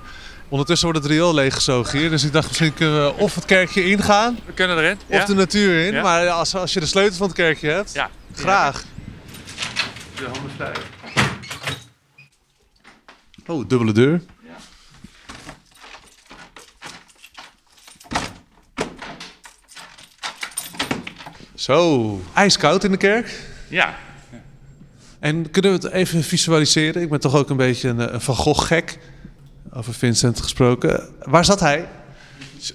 Ondertussen 0.49 0.87
wordt 0.87 1.03
het 1.03 1.11
riool 1.11 1.33
leeggezogen 1.33 1.99
hier. 1.99 2.09
Dus 2.09 2.23
ik 2.23 2.31
dacht 2.33 2.47
misschien 2.47 2.73
kunnen 2.73 3.05
we 3.05 3.13
of 3.13 3.35
het 3.35 3.45
kerkje 3.45 3.89
ingaan. 3.89 4.39
We 4.45 4.53
kunnen 4.53 4.77
erin. 4.77 4.97
Of 5.07 5.25
de 5.25 5.33
natuur 5.33 5.85
in. 5.85 6.01
Maar 6.01 6.29
als, 6.29 6.55
als 6.55 6.73
je 6.73 6.79
de 6.79 6.85
sleutel 6.85 7.17
van 7.17 7.27
het 7.27 7.35
kerkje 7.35 7.69
hebt, 7.69 7.93
ja, 7.93 8.09
graag. 8.33 8.83
De 10.15 10.23
handen 10.23 10.51
vrij. 10.55 10.73
Oh, 13.45 13.67
dubbele 13.67 13.91
deur. 13.91 14.21
Ja. 14.43 14.55
Zo, 21.55 22.21
ijskoud 22.33 22.83
in 22.83 22.91
de 22.91 22.97
kerk. 22.97 23.39
Ja. 23.67 23.97
En 25.19 25.51
kunnen 25.51 25.71
we 25.71 25.77
het 25.87 25.93
even 25.93 26.23
visualiseren? 26.23 27.01
Ik 27.01 27.09
ben 27.09 27.19
toch 27.19 27.35
ook 27.35 27.49
een 27.49 27.57
beetje 27.57 27.89
een, 27.89 28.13
een 28.13 28.21
Van 28.21 28.35
Gogh 28.35 28.65
gek. 28.65 28.99
Over 29.73 29.93
Vincent 29.93 30.41
gesproken. 30.41 31.09
Waar 31.19 31.45
zat 31.45 31.59
hij? 31.59 31.87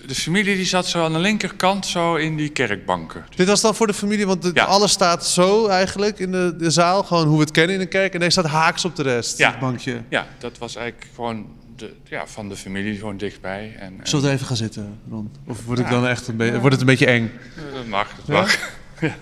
De 0.07 0.15
familie 0.15 0.57
die 0.57 0.65
zat 0.65 0.87
zo 0.87 1.05
aan 1.05 1.13
de 1.13 1.19
linkerkant, 1.19 1.87
zo 1.87 2.15
in 2.15 2.37
die 2.37 2.49
kerkbanken. 2.49 3.25
Dit 3.37 3.47
was 3.47 3.61
dan 3.61 3.75
voor 3.75 3.87
de 3.87 3.95
familie, 3.95 4.27
want 4.27 4.59
alles 4.61 4.93
staat 4.93 5.27
zo 5.27 5.67
eigenlijk 5.67 6.19
in 6.19 6.33
de, 6.33 6.55
de 6.59 6.71
zaal. 6.71 7.03
Gewoon 7.03 7.27
hoe 7.27 7.37
we 7.37 7.43
het 7.43 7.51
kennen 7.51 7.75
in 7.75 7.81
een 7.81 7.89
kerk. 7.89 8.13
En 8.15 8.19
deze 8.19 8.31
staat 8.31 8.47
haaks 8.47 8.85
op 8.85 8.97
de 8.97 9.03
rest, 9.03 9.39
ja. 9.39 9.59
bankje. 9.59 10.03
Ja, 10.09 10.27
dat 10.39 10.59
was 10.59 10.77
eigenlijk 10.77 11.11
gewoon 11.15 11.47
de, 11.77 11.93
ja, 12.05 12.27
van 12.27 12.49
de 12.49 12.57
familie 12.57 12.99
gewoon 12.99 13.17
dichtbij. 13.17 13.75
En, 13.79 13.95
en... 14.01 14.07
Zullen 14.07 14.25
we 14.25 14.31
even 14.31 14.47
gaan 14.47 14.57
zitten, 14.57 14.99
Ron? 15.11 15.31
Of 15.47 15.65
word, 15.65 15.79
ik 15.79 15.89
dan 15.89 16.07
echt 16.07 16.29
een 16.29 16.37
beetje, 16.37 16.59
wordt 16.59 16.71
het 16.71 16.81
een 16.81 16.87
beetje 16.87 17.07
eng? 17.07 17.31
Dat 17.75 17.87
mag, 17.87 18.15
dat 18.17 18.27
mag. 18.27 18.59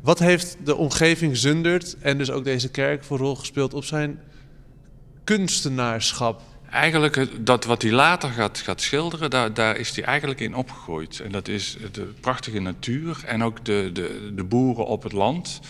Wat 0.00 0.18
heeft 0.18 0.56
de 0.64 0.76
omgeving 0.76 1.36
Zundert 1.36 1.96
en 2.00 2.18
dus 2.18 2.30
ook 2.30 2.44
deze 2.44 2.70
kerk 2.70 3.04
voor 3.04 3.18
rol 3.18 3.36
gespeeld 3.36 3.74
op 3.74 3.84
zijn 3.84 4.20
kunstenaarschap? 5.24 6.42
Eigenlijk 6.76 7.46
dat 7.46 7.64
wat 7.64 7.82
hij 7.82 7.90
later 7.90 8.30
gaat, 8.30 8.58
gaat 8.58 8.80
schilderen, 8.80 9.30
daar, 9.30 9.54
daar 9.54 9.76
is 9.76 9.96
hij 9.96 10.04
eigenlijk 10.04 10.40
in 10.40 10.54
opgegroeid. 10.54 11.20
En 11.20 11.32
dat 11.32 11.48
is 11.48 11.76
de 11.92 12.12
prachtige 12.20 12.60
natuur 12.60 13.22
en 13.26 13.44
ook 13.44 13.64
de, 13.64 13.90
de, 13.92 14.32
de 14.34 14.44
boeren 14.44 14.86
op 14.86 15.02
het 15.02 15.12
land. 15.12 15.60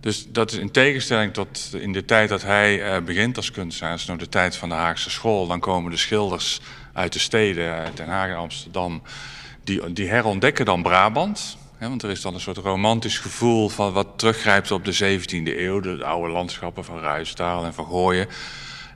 Dus 0.00 0.26
dat 0.28 0.52
is 0.52 0.58
in 0.58 0.70
tegenstelling 0.70 1.32
tot 1.32 1.70
in 1.72 1.92
de 1.92 2.04
tijd 2.04 2.28
dat 2.28 2.42
hij 2.42 2.96
uh, 2.96 3.04
begint 3.04 3.36
als 3.36 3.50
kunstenaar, 3.50 3.94
is 3.94 4.06
nog 4.06 4.18
de 4.18 4.28
tijd 4.28 4.56
van 4.56 4.68
de 4.68 4.74
Haagse 4.74 5.10
school. 5.10 5.46
Dan 5.46 5.60
komen 5.60 5.90
de 5.90 5.96
schilders 5.96 6.60
uit 6.92 7.12
de 7.12 7.18
steden, 7.18 7.84
Den 7.94 8.08
Haag 8.08 8.28
en 8.28 8.36
Amsterdam, 8.36 9.02
die, 9.64 9.92
die 9.92 10.08
herontdekken 10.08 10.64
dan 10.64 10.82
Brabant. 10.82 11.58
Want 11.78 12.02
er 12.02 12.10
is 12.10 12.20
dan 12.20 12.34
een 12.34 12.40
soort 12.40 12.56
romantisch 12.56 13.18
gevoel 13.18 13.68
van 13.68 13.92
wat 13.92 14.06
teruggrijpt 14.16 14.70
op 14.70 14.84
de 14.84 15.18
17e 15.18 15.58
eeuw, 15.58 15.80
de 15.80 16.04
oude 16.04 16.32
landschappen 16.32 16.84
van 16.84 16.98
Ruistaal 16.98 17.64
en 17.64 17.74
van 17.74 17.86
Gooien. 17.86 18.28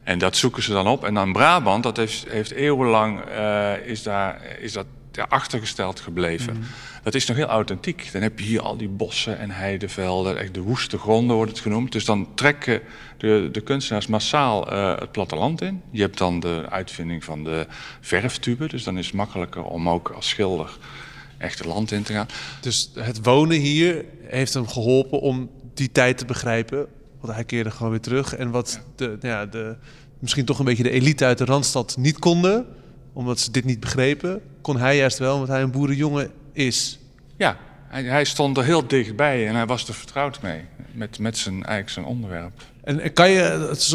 En 0.05 0.19
dat 0.19 0.37
zoeken 0.37 0.63
ze 0.63 0.73
dan 0.73 0.87
op. 0.87 1.05
En 1.05 1.15
dan 1.15 1.33
Brabant, 1.33 1.83
dat 1.83 1.97
heeft, 1.97 2.25
heeft 2.29 2.51
eeuwenlang 2.51 3.21
uh, 3.29 3.87
is, 3.87 4.03
daar, 4.03 4.57
is 4.61 4.73
dat 4.73 4.87
ja, 5.13 5.27
achtergesteld 5.29 6.01
gebleven. 6.01 6.53
Mhm. 6.53 6.65
Dat 7.03 7.15
is 7.15 7.27
nog 7.27 7.37
heel 7.37 7.47
authentiek. 7.47 8.09
Dan 8.13 8.23
heb 8.23 8.39
je 8.39 8.45
hier 8.45 8.61
al 8.61 8.77
die 8.77 8.89
bossen 8.89 9.39
en 9.39 9.51
heidevelden, 9.51 10.39
echt 10.39 10.55
de 10.55 10.61
woeste 10.61 10.99
gronden 10.99 11.37
wordt 11.37 11.51
het 11.51 11.61
genoemd. 11.61 11.93
Dus 11.93 12.05
dan 12.05 12.35
trekken 12.35 12.81
de, 13.17 13.49
de 13.53 13.61
kunstenaars 13.61 14.07
massaal 14.07 14.73
uh, 14.73 14.99
het 14.99 15.13
platteland 15.13 15.61
in. 15.61 15.83
Je 15.91 16.01
hebt 16.01 16.19
dan 16.19 16.41
de 16.41 16.67
uitvinding 16.69 17.25
van 17.25 17.45
de 17.45 17.67
verftube, 18.01 18.69
dus 18.69 18.85
dan 18.85 18.99
is 18.99 19.07
het 19.07 19.15
makkelijker 19.15 19.65
om 19.65 19.89
ook 19.89 20.09
als 20.09 20.29
schilder 20.29 20.77
echt 21.39 21.59
het 21.59 21.67
land 21.67 21.93
in 21.93 22.03
te 22.03 22.13
gaan. 22.13 22.29
Dus 22.61 22.91
het 22.95 23.25
wonen 23.25 23.59
hier 23.59 24.05
heeft 24.23 24.55
hem 24.55 24.69
geholpen 24.69 25.21
om 25.21 25.51
die 25.75 25.93
tijd 25.93 26.19
te 26.19 26.25
begrijpen, 26.25 26.87
want 27.25 27.37
hij 27.37 27.45
keerde 27.45 27.71
gewoon 27.71 27.91
weer 27.91 28.01
terug. 28.01 28.35
En 28.35 28.51
wat 28.51 28.81
de, 28.97 29.07
nou 29.07 29.35
ja, 29.35 29.47
de, 29.47 29.77
misschien 30.19 30.45
toch 30.45 30.59
een 30.59 30.65
beetje 30.65 30.83
de 30.83 30.91
elite 30.91 31.25
uit 31.25 31.39
de 31.39 31.45
Randstad 31.45 31.97
niet 31.97 32.19
konden, 32.19 32.67
omdat 33.13 33.41
ze 33.41 33.51
dit 33.51 33.65
niet 33.65 33.81
begrepen, 33.81 34.41
kon 34.61 34.77
hij 34.77 34.97
juist 34.97 35.19
wel, 35.19 35.35
omdat 35.35 35.49
hij 35.49 35.63
een 35.63 35.71
boerenjongen 35.71 36.31
is. 36.53 36.99
Ja, 37.37 37.57
hij, 37.89 38.03
hij 38.03 38.25
stond 38.25 38.57
er 38.57 38.65
heel 38.65 38.87
dichtbij 38.87 39.49
en 39.49 39.55
hij 39.55 39.67
was 39.67 39.89
er 39.89 39.95
vertrouwd 39.95 40.43
mee, 40.43 40.65
met, 40.93 41.19
met 41.19 41.39
zijn, 41.39 41.55
eigenlijk 41.55 41.91
zijn 41.91 42.05
onderwerp. 42.05 42.63
En 42.83 43.13
kan 43.13 43.31
je 43.31 43.43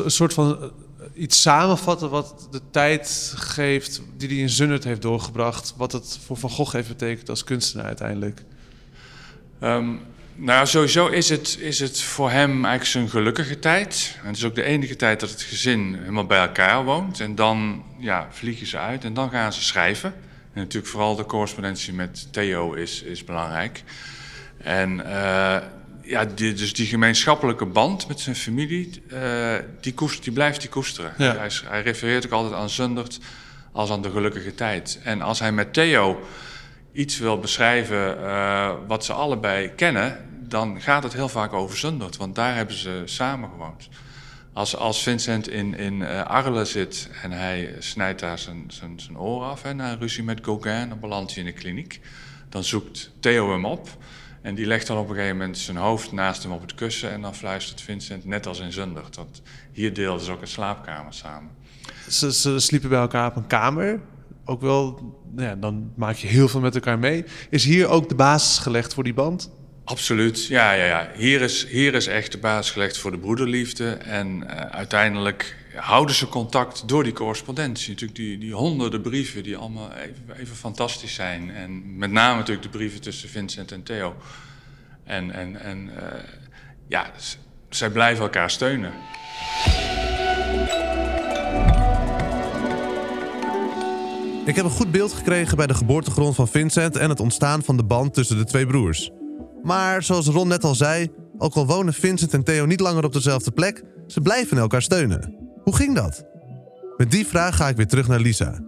een 0.03 0.11
soort 0.11 0.33
van 0.33 0.61
eh, 0.61 0.67
iets 1.13 1.41
samenvatten 1.41 2.09
wat 2.09 2.47
de 2.51 2.61
tijd 2.71 3.33
geeft 3.35 4.01
die 4.17 4.27
hij 4.27 4.37
in 4.37 4.49
Zunnert 4.49 4.83
heeft 4.83 5.01
doorgebracht, 5.01 5.73
wat 5.77 5.91
het 5.91 6.19
voor 6.25 6.37
Van 6.37 6.49
Gogh 6.49 6.73
heeft 6.73 6.87
betekend 6.87 7.29
als 7.29 7.43
kunstenaar 7.43 7.85
uiteindelijk? 7.85 8.43
Um, 9.61 10.01
nou, 10.39 10.67
sowieso 10.67 11.07
is 11.07 11.29
het, 11.29 11.57
is 11.59 11.79
het 11.79 12.01
voor 12.01 12.31
hem 12.31 12.51
eigenlijk 12.51 12.85
zijn 12.85 13.09
gelukkige 13.09 13.59
tijd. 13.59 14.17
En 14.21 14.27
het 14.27 14.37
is 14.37 14.43
ook 14.43 14.55
de 14.55 14.63
enige 14.63 14.95
tijd 14.95 15.19
dat 15.19 15.29
het 15.29 15.41
gezin 15.41 15.95
helemaal 15.99 16.25
bij 16.25 16.39
elkaar 16.39 16.83
woont. 16.83 17.19
En 17.19 17.35
dan 17.35 17.83
ja, 17.97 18.27
vliegen 18.31 18.67
ze 18.67 18.77
uit 18.77 19.03
en 19.03 19.13
dan 19.13 19.29
gaan 19.29 19.53
ze 19.53 19.63
schrijven. 19.63 20.13
En 20.53 20.61
natuurlijk 20.61 20.91
vooral 20.91 21.15
de 21.15 21.25
correspondentie 21.25 21.93
met 21.93 22.33
Theo 22.33 22.73
is, 22.73 23.01
is 23.03 23.23
belangrijk. 23.23 23.83
En 24.57 24.99
uh, 24.99 25.57
ja, 26.01 26.25
die, 26.35 26.53
dus 26.53 26.73
die 26.73 26.85
gemeenschappelijke 26.85 27.65
band 27.65 28.07
met 28.07 28.19
zijn 28.19 28.35
familie, 28.35 29.03
uh, 29.13 29.55
die, 29.81 29.93
koest, 29.93 30.23
die 30.23 30.33
blijft 30.33 30.61
die 30.61 30.69
koesteren. 30.69 31.13
Ja. 31.17 31.35
Hij, 31.37 31.51
hij, 31.65 31.81
refereert 31.81 32.25
ook 32.25 32.31
altijd 32.31 32.53
aan 32.53 32.69
Zundert 32.69 33.19
als 33.71 33.89
aan 33.89 34.01
de 34.01 34.11
gelukkige 34.11 34.55
tijd. 34.55 34.99
En 35.03 35.21
als 35.21 35.39
hij 35.39 35.51
met 35.51 35.73
Theo 35.73 36.27
iets 36.91 37.17
wil 37.17 37.39
beschrijven 37.39 38.17
uh, 38.19 38.71
wat 38.87 39.05
ze 39.05 39.13
allebei 39.13 39.71
kennen, 39.75 40.28
dan 40.49 40.81
gaat 40.81 41.03
het 41.03 41.13
heel 41.13 41.29
vaak 41.29 41.53
over 41.53 41.77
Zundert, 41.77 42.17
want 42.17 42.35
daar 42.35 42.55
hebben 42.55 42.75
ze 42.75 43.01
samen 43.05 43.49
gewoond. 43.49 43.89
Als, 44.53 44.75
als 44.75 45.03
Vincent 45.03 45.49
in, 45.49 45.77
in 45.77 45.93
uh, 45.93 46.21
Arles 46.21 46.71
zit 46.71 47.09
en 47.21 47.31
hij 47.31 47.75
snijdt 47.79 48.19
daar 48.19 48.39
zijn, 48.39 48.63
zijn, 48.67 48.99
zijn 48.99 49.17
oor 49.17 49.43
af 49.43 49.63
en 49.63 49.75
na 49.75 49.93
ruzie 49.93 50.23
met 50.23 50.39
Gauguin, 50.43 50.89
dan 50.89 50.99
belandt 50.99 51.33
hij 51.33 51.43
in 51.43 51.53
de 51.53 51.59
kliniek. 51.59 52.01
Dan 52.49 52.63
zoekt 52.63 53.11
Theo 53.19 53.51
hem 53.51 53.65
op 53.65 53.89
en 54.41 54.55
die 54.55 54.65
legt 54.65 54.87
dan 54.87 54.97
op 54.97 55.09
een 55.09 55.15
gegeven 55.15 55.37
moment 55.37 55.57
zijn 55.57 55.77
hoofd 55.77 56.11
naast 56.11 56.43
hem 56.43 56.51
op 56.51 56.61
het 56.61 56.75
kussen 56.75 57.11
en 57.11 57.21
dan 57.21 57.35
fluistert 57.35 57.81
Vincent 57.81 58.25
net 58.25 58.47
als 58.47 58.59
in 58.59 58.71
Zundert. 58.71 59.15
Want 59.15 59.41
hier 59.71 59.93
deelden 59.93 60.25
ze 60.25 60.31
ook 60.31 60.41
een 60.41 60.47
slaapkamer 60.47 61.13
samen. 61.13 61.51
Ze, 62.09 62.33
ze 62.33 62.59
sliepen 62.59 62.89
bij 62.89 62.99
elkaar 62.99 63.27
op 63.27 63.35
een 63.35 63.47
kamer. 63.47 63.99
Ook 64.45 64.61
wel, 64.61 65.13
nou 65.31 65.47
ja, 65.47 65.55
dan 65.55 65.91
maak 65.95 66.15
je 66.15 66.27
heel 66.27 66.47
veel 66.47 66.59
met 66.59 66.75
elkaar 66.75 66.99
mee. 66.99 67.25
Is 67.49 67.63
hier 67.65 67.87
ook 67.87 68.09
de 68.09 68.15
basis 68.15 68.57
gelegd 68.57 68.93
voor 68.93 69.03
die 69.03 69.13
band? 69.13 69.51
Absoluut, 69.89 70.45
ja, 70.45 70.71
ja, 70.71 70.85
ja. 70.85 71.11
Hier, 71.15 71.41
is, 71.41 71.67
hier 71.67 71.93
is 71.93 72.07
echt 72.07 72.31
de 72.31 72.37
basis 72.37 72.71
gelegd 72.71 72.97
voor 72.97 73.11
de 73.11 73.17
broederliefde. 73.17 73.89
En 73.89 74.43
uh, 74.43 74.51
uiteindelijk 74.55 75.55
houden 75.75 76.15
ze 76.15 76.27
contact 76.27 76.87
door 76.87 77.03
die 77.03 77.13
correspondentie. 77.13 77.89
Natuurlijk 77.89 78.19
die, 78.19 78.37
die 78.37 78.53
honderden 78.53 79.01
brieven 79.01 79.43
die 79.43 79.57
allemaal 79.57 79.91
even, 79.91 80.39
even 80.39 80.55
fantastisch 80.55 81.13
zijn. 81.13 81.51
En 81.51 81.97
met 81.97 82.11
name 82.11 82.37
natuurlijk 82.37 82.71
de 82.71 82.77
brieven 82.77 83.01
tussen 83.01 83.29
Vincent 83.29 83.71
en 83.71 83.83
Theo. 83.83 84.15
En, 85.03 85.31
en, 85.31 85.61
en 85.61 85.89
uh, 85.95 86.03
ja, 86.87 87.11
zij 87.69 87.89
blijven 87.89 88.23
elkaar 88.23 88.51
steunen. 88.51 88.91
Ik 94.45 94.55
heb 94.55 94.65
een 94.65 94.71
goed 94.71 94.91
beeld 94.91 95.13
gekregen 95.13 95.57
bij 95.57 95.67
de 95.67 95.73
geboortegrond 95.73 96.35
van 96.35 96.47
Vincent 96.47 96.95
en 96.95 97.09
het 97.09 97.19
ontstaan 97.19 97.63
van 97.63 97.77
de 97.77 97.83
band 97.83 98.13
tussen 98.13 98.37
de 98.37 98.45
twee 98.45 98.65
broers. 98.65 99.11
Maar 99.63 100.03
zoals 100.03 100.27
Ron 100.27 100.47
net 100.47 100.63
al 100.63 100.75
zei, 100.75 101.11
ook 101.37 101.55
al 101.55 101.65
wonen 101.65 101.93
Vincent 101.93 102.33
en 102.33 102.43
Theo 102.43 102.65
niet 102.65 102.79
langer 102.79 103.05
op 103.05 103.13
dezelfde 103.13 103.51
plek, 103.51 103.83
ze 104.07 104.21
blijven 104.21 104.57
elkaar 104.57 104.81
steunen. 104.81 105.35
Hoe 105.63 105.75
ging 105.75 105.95
dat? 105.95 106.25
Met 106.97 107.11
die 107.11 107.27
vraag 107.27 107.55
ga 107.55 107.67
ik 107.67 107.75
weer 107.75 107.87
terug 107.87 108.07
naar 108.07 108.19
Lisa. 108.19 108.59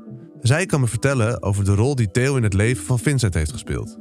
Zij 0.42 0.66
kan 0.66 0.80
me 0.80 0.88
vertellen 0.88 1.44
over 1.44 1.66
de 1.66 1.76
rol 1.76 1.96
die 1.96 2.12
Theo 2.12 2.36
in 2.36 2.44
het 2.44 2.54
leven 2.54 2.86
van 2.86 3.00
Vincent 3.00 3.34
heeft 3.34 3.52
gespeeld. 3.52 3.98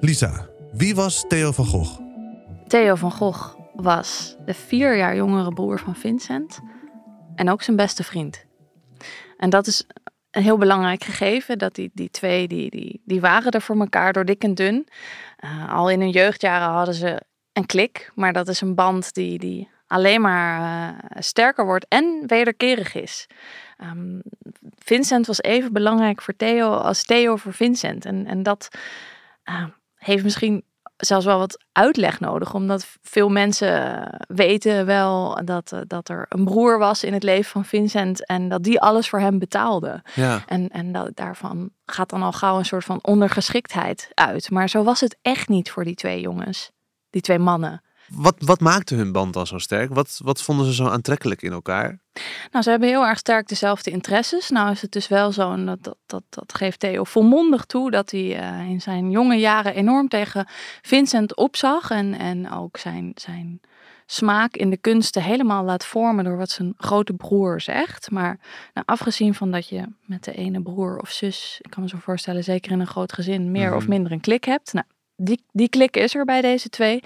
Lisa, 0.00 0.48
wie 0.72 0.94
was 0.94 1.24
Theo 1.28 1.52
van 1.52 1.66
Gogh? 1.66 2.00
Theo 2.66 2.94
van 2.94 3.12
Gogh 3.12 3.54
was 3.74 4.36
de 4.44 4.54
vier 4.54 4.96
jaar 4.96 5.16
jongere 5.16 5.52
broer 5.52 5.78
van 5.78 5.94
Vincent 5.94 6.60
en 7.34 7.50
ook 7.50 7.62
zijn 7.62 7.76
beste 7.76 8.04
vriend. 8.04 8.44
En 9.36 9.50
dat 9.50 9.66
is 9.66 9.86
een 10.30 10.42
heel 10.42 10.58
belangrijk 10.58 11.04
gegeven, 11.04 11.58
dat 11.58 11.74
die, 11.74 11.90
die 11.94 12.10
twee, 12.10 12.48
die, 12.48 12.70
die, 12.70 13.02
die 13.04 13.20
waren 13.20 13.52
er 13.52 13.62
voor 13.62 13.78
elkaar 13.78 14.12
door 14.12 14.24
dik 14.24 14.42
en 14.42 14.54
dun. 14.54 14.88
Uh, 15.44 15.74
al 15.74 15.90
in 15.90 16.00
hun 16.00 16.10
jeugdjaren 16.10 16.68
hadden 16.68 16.94
ze 16.94 17.20
een 17.52 17.66
klik, 17.66 18.10
maar 18.14 18.32
dat 18.32 18.48
is 18.48 18.60
een 18.60 18.74
band 18.74 19.14
die, 19.14 19.38
die 19.38 19.68
alleen 19.86 20.20
maar 20.20 20.60
uh, 20.60 20.98
sterker 21.18 21.64
wordt 21.64 21.86
en 21.88 22.22
wederkerig 22.26 22.94
is. 22.94 23.26
Um, 23.82 24.22
Vincent 24.78 25.26
was 25.26 25.42
even 25.42 25.72
belangrijk 25.72 26.22
voor 26.22 26.36
Theo 26.36 26.72
als 26.72 27.04
Theo 27.04 27.36
voor 27.36 27.52
Vincent. 27.52 28.04
En, 28.04 28.26
en 28.26 28.42
dat 28.42 28.68
uh, 29.44 29.64
heeft 29.96 30.24
misschien 30.24 30.64
zelfs 31.00 31.24
wel 31.24 31.38
wat 31.38 31.64
uitleg 31.72 32.20
nodig, 32.20 32.54
omdat 32.54 32.86
veel 33.02 33.28
mensen 33.28 34.04
weten 34.28 34.86
wel 34.86 35.40
dat, 35.44 35.72
uh, 35.72 35.80
dat 35.86 36.08
er 36.08 36.26
een 36.28 36.44
broer 36.44 36.78
was 36.78 37.04
in 37.04 37.12
het 37.12 37.22
leven 37.22 37.50
van 37.50 37.64
Vincent 37.64 38.26
en 38.26 38.48
dat 38.48 38.62
die 38.62 38.80
alles 38.80 39.08
voor 39.08 39.20
hem 39.20 39.38
betaalde. 39.38 40.02
Ja. 40.14 40.42
En, 40.46 40.68
en 40.68 40.92
dat, 40.92 41.10
daarvan 41.14 41.70
gaat 41.86 42.10
dan 42.10 42.22
al 42.22 42.32
gauw 42.32 42.58
een 42.58 42.64
soort 42.64 42.84
van 42.84 42.98
ondergeschiktheid 43.02 44.10
uit. 44.14 44.50
Maar 44.50 44.68
zo 44.68 44.82
was 44.82 45.00
het 45.00 45.18
echt 45.22 45.48
niet 45.48 45.70
voor 45.70 45.84
die 45.84 45.94
twee 45.94 46.20
jongens, 46.20 46.70
die 47.10 47.22
twee 47.22 47.38
mannen. 47.38 47.82
Wat, 48.14 48.34
wat 48.38 48.60
maakte 48.60 48.94
hun 48.94 49.12
band 49.12 49.32
dan 49.32 49.46
zo 49.46 49.58
sterk? 49.58 49.94
Wat, 49.94 50.20
wat 50.24 50.42
vonden 50.42 50.66
ze 50.66 50.74
zo 50.74 50.86
aantrekkelijk 50.86 51.42
in 51.42 51.52
elkaar? 51.52 51.98
Nou, 52.50 52.64
ze 52.64 52.70
hebben 52.70 52.88
heel 52.88 53.06
erg 53.06 53.18
sterk 53.18 53.48
dezelfde 53.48 53.90
interesses. 53.90 54.48
Nou 54.48 54.70
is 54.70 54.82
het 54.82 54.92
dus 54.92 55.08
wel 55.08 55.32
zo, 55.32 55.52
en 55.52 55.66
dat, 55.66 55.82
dat, 55.82 55.96
dat, 56.06 56.22
dat 56.28 56.54
geeft 56.54 56.80
Theo 56.80 57.04
volmondig 57.04 57.64
toe, 57.64 57.90
dat 57.90 58.10
hij 58.10 58.60
uh, 58.60 58.68
in 58.68 58.80
zijn 58.80 59.10
jonge 59.10 59.36
jaren 59.36 59.74
enorm 59.74 60.08
tegen 60.08 60.48
Vincent 60.82 61.36
opzag. 61.36 61.90
En, 61.90 62.18
en 62.18 62.52
ook 62.52 62.76
zijn, 62.76 63.12
zijn 63.14 63.60
smaak 64.06 64.54
in 64.54 64.70
de 64.70 64.76
kunsten 64.76 65.22
helemaal 65.22 65.64
laat 65.64 65.84
vormen 65.84 66.24
door 66.24 66.36
wat 66.36 66.50
zijn 66.50 66.74
grote 66.76 67.12
broer 67.12 67.60
zegt. 67.60 68.10
Maar 68.10 68.40
nou, 68.74 68.86
afgezien 68.86 69.34
van 69.34 69.50
dat 69.50 69.68
je 69.68 69.86
met 70.06 70.24
de 70.24 70.32
ene 70.32 70.62
broer 70.62 70.98
of 70.98 71.10
zus, 71.10 71.58
ik 71.60 71.70
kan 71.70 71.82
me 71.82 71.88
zo 71.88 71.98
voorstellen, 72.00 72.44
zeker 72.44 72.72
in 72.72 72.80
een 72.80 72.86
groot 72.86 73.12
gezin, 73.12 73.50
meer 73.50 73.70
mm. 73.70 73.76
of 73.76 73.88
minder 73.88 74.12
een 74.12 74.20
klik 74.20 74.44
hebt. 74.44 74.72
Nou, 74.72 74.86
die, 75.16 75.44
die 75.52 75.68
klik 75.68 75.96
is 75.96 76.14
er 76.14 76.24
bij 76.24 76.40
deze 76.40 76.68
twee. 76.68 77.02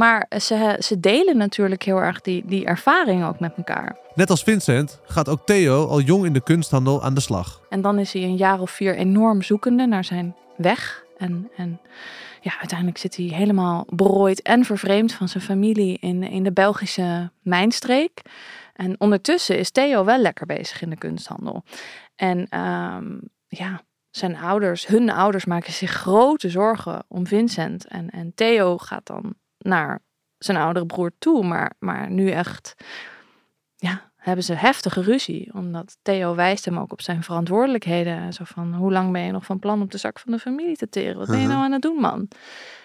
Maar 0.00 0.26
ze, 0.38 0.76
ze 0.78 1.00
delen 1.00 1.36
natuurlijk 1.36 1.82
heel 1.82 2.02
erg 2.02 2.20
die, 2.20 2.42
die 2.46 2.64
ervaring 2.64 3.24
ook 3.24 3.40
met 3.40 3.52
elkaar. 3.56 3.96
Net 4.14 4.30
als 4.30 4.42
Vincent 4.42 5.00
gaat 5.04 5.28
ook 5.28 5.46
Theo 5.46 5.86
al 5.86 6.00
jong 6.00 6.24
in 6.24 6.32
de 6.32 6.42
kunsthandel 6.42 7.02
aan 7.02 7.14
de 7.14 7.20
slag. 7.20 7.60
En 7.68 7.80
dan 7.80 7.98
is 7.98 8.12
hij 8.12 8.22
een 8.22 8.36
jaar 8.36 8.60
of 8.60 8.70
vier 8.70 8.96
enorm 8.96 9.42
zoekende 9.42 9.86
naar 9.86 10.04
zijn 10.04 10.36
weg. 10.56 11.04
En, 11.16 11.50
en 11.56 11.80
ja, 12.40 12.58
uiteindelijk 12.58 12.98
zit 12.98 13.16
hij 13.16 13.24
helemaal 13.24 13.86
berooid 13.88 14.42
en 14.42 14.64
vervreemd 14.64 15.12
van 15.12 15.28
zijn 15.28 15.42
familie 15.42 15.98
in, 15.98 16.22
in 16.22 16.42
de 16.42 16.52
Belgische 16.52 17.30
mijnstreek. 17.42 18.22
En 18.74 19.00
ondertussen 19.00 19.58
is 19.58 19.70
Theo 19.70 20.04
wel 20.04 20.18
lekker 20.18 20.46
bezig 20.46 20.82
in 20.82 20.90
de 20.90 20.96
kunsthandel. 20.96 21.64
En 22.16 22.60
um, 22.60 23.20
ja, 23.48 23.80
zijn 24.10 24.36
ouders, 24.36 24.86
hun 24.86 25.10
ouders 25.10 25.44
maken 25.44 25.72
zich 25.72 25.90
grote 25.90 26.50
zorgen 26.50 27.04
om 27.08 27.26
Vincent. 27.26 27.86
En, 27.86 28.10
en 28.10 28.32
Theo 28.34 28.78
gaat 28.78 29.06
dan 29.06 29.34
naar 29.60 30.00
zijn 30.38 30.58
oudere 30.58 30.86
broer 30.86 31.12
toe. 31.18 31.44
Maar, 31.44 31.72
maar 31.78 32.10
nu 32.10 32.30
echt, 32.30 32.74
ja, 33.76 34.10
hebben 34.16 34.44
ze 34.44 34.52
heftige 34.52 35.02
ruzie. 35.02 35.54
Omdat 35.54 35.96
Theo 36.02 36.34
wijst 36.34 36.64
hem 36.64 36.78
ook 36.78 36.92
op 36.92 37.02
zijn 37.02 37.22
verantwoordelijkheden. 37.22 38.32
Zo 38.32 38.44
van, 38.46 38.74
hoe 38.74 38.92
lang 38.92 39.12
ben 39.12 39.22
je 39.22 39.32
nog 39.32 39.44
van 39.44 39.58
plan 39.58 39.80
om 39.80 39.88
de 39.88 39.98
zak 39.98 40.18
van 40.18 40.32
de 40.32 40.38
familie 40.38 40.76
te 40.76 40.88
teren? 40.88 41.18
Wat 41.18 41.28
ben 41.28 41.40
je 41.40 41.46
nou 41.46 41.62
aan 41.62 41.72
het 41.72 41.82
doen, 41.82 42.00
man? 42.00 42.28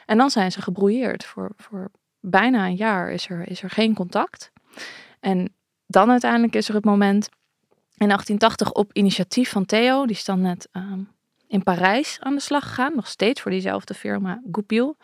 En 0.05 0.17
dan 0.17 0.29
zijn 0.29 0.51
ze 0.51 0.61
gebrouilleerd. 0.61 1.25
Voor, 1.25 1.51
voor 1.57 1.91
bijna 2.19 2.65
een 2.65 2.75
jaar 2.75 3.11
is 3.11 3.29
er, 3.29 3.49
is 3.49 3.63
er 3.63 3.69
geen 3.69 3.93
contact. 3.93 4.51
En 5.19 5.53
dan 5.87 6.11
uiteindelijk 6.11 6.55
is 6.55 6.67
er 6.67 6.75
het 6.75 6.85
moment 6.85 7.29
in 7.97 8.07
1880 8.07 8.71
op 8.71 8.93
initiatief 8.93 9.49
van 9.49 9.65
Theo. 9.65 10.05
Die 10.05 10.15
is 10.15 10.25
dan 10.25 10.41
net 10.41 10.69
um, 10.71 11.14
in 11.47 11.63
Parijs 11.63 12.17
aan 12.19 12.35
de 12.35 12.41
slag 12.41 12.63
gegaan. 12.63 12.95
Nog 12.95 13.07
steeds 13.07 13.41
voor 13.41 13.51
diezelfde 13.51 13.93
firma 13.93 14.41
Goupil. 14.51 14.97